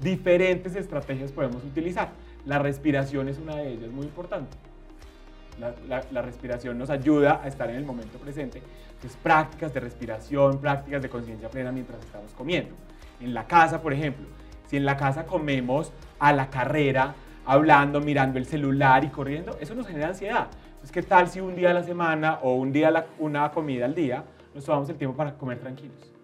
Diferentes 0.00 0.76
estrategias 0.76 1.32
podemos 1.32 1.64
utilizar. 1.64 2.10
La 2.44 2.60
respiración 2.60 3.28
es 3.28 3.38
una 3.38 3.56
de 3.56 3.72
ellas 3.72 3.90
muy 3.90 4.06
importante. 4.06 4.56
La, 5.58 6.22
respiración 6.22 6.76
nos 6.76 6.90
ayuda 6.90 7.40
a 7.42 7.48
estar 7.48 7.70
en 7.70 7.76
el 7.76 7.84
momento 7.84 8.18
presente. 8.18 8.62
Entonces, 8.94 9.18
prácticas 9.22 9.72
de 9.72 9.80
respiración, 9.80 10.58
prácticas 10.58 11.02
de 11.02 11.08
conciencia 11.08 11.48
plena 11.48 11.72
mientras 11.72 12.00
estamos 12.00 12.32
comiendo. 12.32 12.74
En 13.20 13.32
la 13.32 13.46
casa, 13.46 13.80
por 13.80 13.92
ejemplo, 13.92 14.26
si 14.66 14.76
en 14.76 14.84
la 14.84 14.96
casa 14.96 15.24
comemos 15.24 15.92
a 16.18 16.32
la 16.32 16.50
carrera, 16.50 17.14
hablando, 17.46 18.00
mirando 18.00 18.38
el 18.38 18.46
celular 18.46 19.04
y 19.04 19.08
corriendo, 19.08 19.56
eso 19.60 19.74
nos 19.74 19.86
genera 19.86 20.08
ansiedad. 20.08 20.48
Entonces, 20.66 20.92
¿qué 20.92 21.02
tal 21.02 21.28
si 21.28 21.40
un 21.40 21.56
día 21.56 21.70
a 21.70 21.74
la 21.74 21.82
semana 21.82 22.40
o 22.42 22.54
un 22.54 22.72
día 22.72 23.06
una 23.18 23.50
comida 23.50 23.86
al 23.86 23.94
día 23.94 24.24
nos 24.54 24.64
tomamos 24.64 24.88
el 24.90 24.96
tiempo 24.96 25.16
para 25.16 25.34
comer 25.34 25.58
tranquilos? 25.58 26.16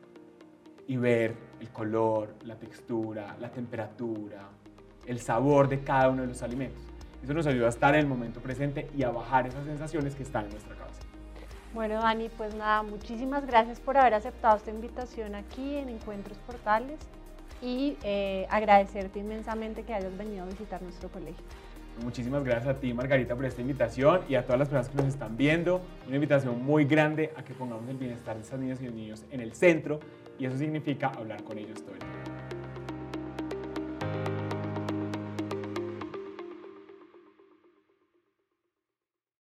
y 0.87 0.97
ver 0.97 1.35
el 1.61 1.71
color, 1.71 2.35
la 2.45 2.57
textura, 2.57 3.37
la 3.41 3.51
temperatura, 3.51 4.49
el 5.07 5.21
sabor 5.21 5.69
de 5.69 5.81
cada 5.81 6.11
uno 6.11 6.23
de 6.23 6.29
los 6.29 6.43
alimentos. 6.43 6.83
Eso 7.23 7.35
nos 7.35 7.47
ayuda 7.47 7.67
a 7.67 7.71
estar 7.71 7.95
en 7.95 8.01
el 8.01 8.07
momento 8.07 8.41
presente 8.41 8.89
y 8.97 9.03
a 9.05 9.11
bajar 9.11 9.47
esas 9.47 9.65
sensaciones 9.65 10.15
que 10.15 10.23
están 10.23 10.47
en 10.47 10.51
nuestra 10.51 10.75
cabeza. 10.75 11.01
Bueno, 11.73 11.95
Dani, 11.95 12.29
pues 12.37 12.55
nada, 12.55 12.83
muchísimas 12.83 13.47
gracias 13.47 13.81
por 13.81 13.97
haber 13.97 14.15
aceptado 14.15 14.57
esta 14.57 14.71
invitación 14.71 15.35
aquí 15.35 15.77
en 15.77 15.89
Encuentros 15.89 16.39
Portales. 16.39 16.99
y 17.63 17.97
eh, 18.03 18.45
agradecerte 18.51 19.21
inmensamente 19.21 19.85
que 19.85 19.95
hayas 19.95 20.19
venido 20.19 20.43
a 20.43 20.47
visitar 20.47 20.83
nuestro 20.83 21.09
colegio. 21.11 21.45
Muchísimas 22.03 22.43
gracias 22.43 22.75
a 22.75 22.81
ti, 22.81 22.93
Margarita, 22.93 23.37
por 23.37 23.45
esta 23.45 23.61
invitación 23.61 24.23
y 24.29 24.35
a 24.35 24.45
todas 24.45 24.59
las 24.59 24.69
personas 24.69 24.89
que 24.89 24.97
nos 24.97 25.07
están 25.07 25.37
viendo. 25.37 25.81
Una 26.07 26.17
invitación 26.17 26.61
muy 26.65 26.87
grande 26.87 27.33
a 27.37 27.45
que 27.45 27.55
pongamos 27.55 27.89
el 27.89 27.97
bienestar 27.99 28.35
de 28.35 28.43
estas 28.43 28.59
niñas 28.59 28.81
y 28.81 28.87
los 28.87 28.95
niños 28.95 29.25
en 29.31 29.41
el 29.41 29.55
centro 29.55 30.01
y 30.39 30.47
eso 30.47 30.57
significa 30.59 31.09
hablar 31.09 31.45
con 31.45 31.59
ellos 31.59 31.81
todo 31.83 31.93
el 31.93 31.99
tiempo. 31.99 32.22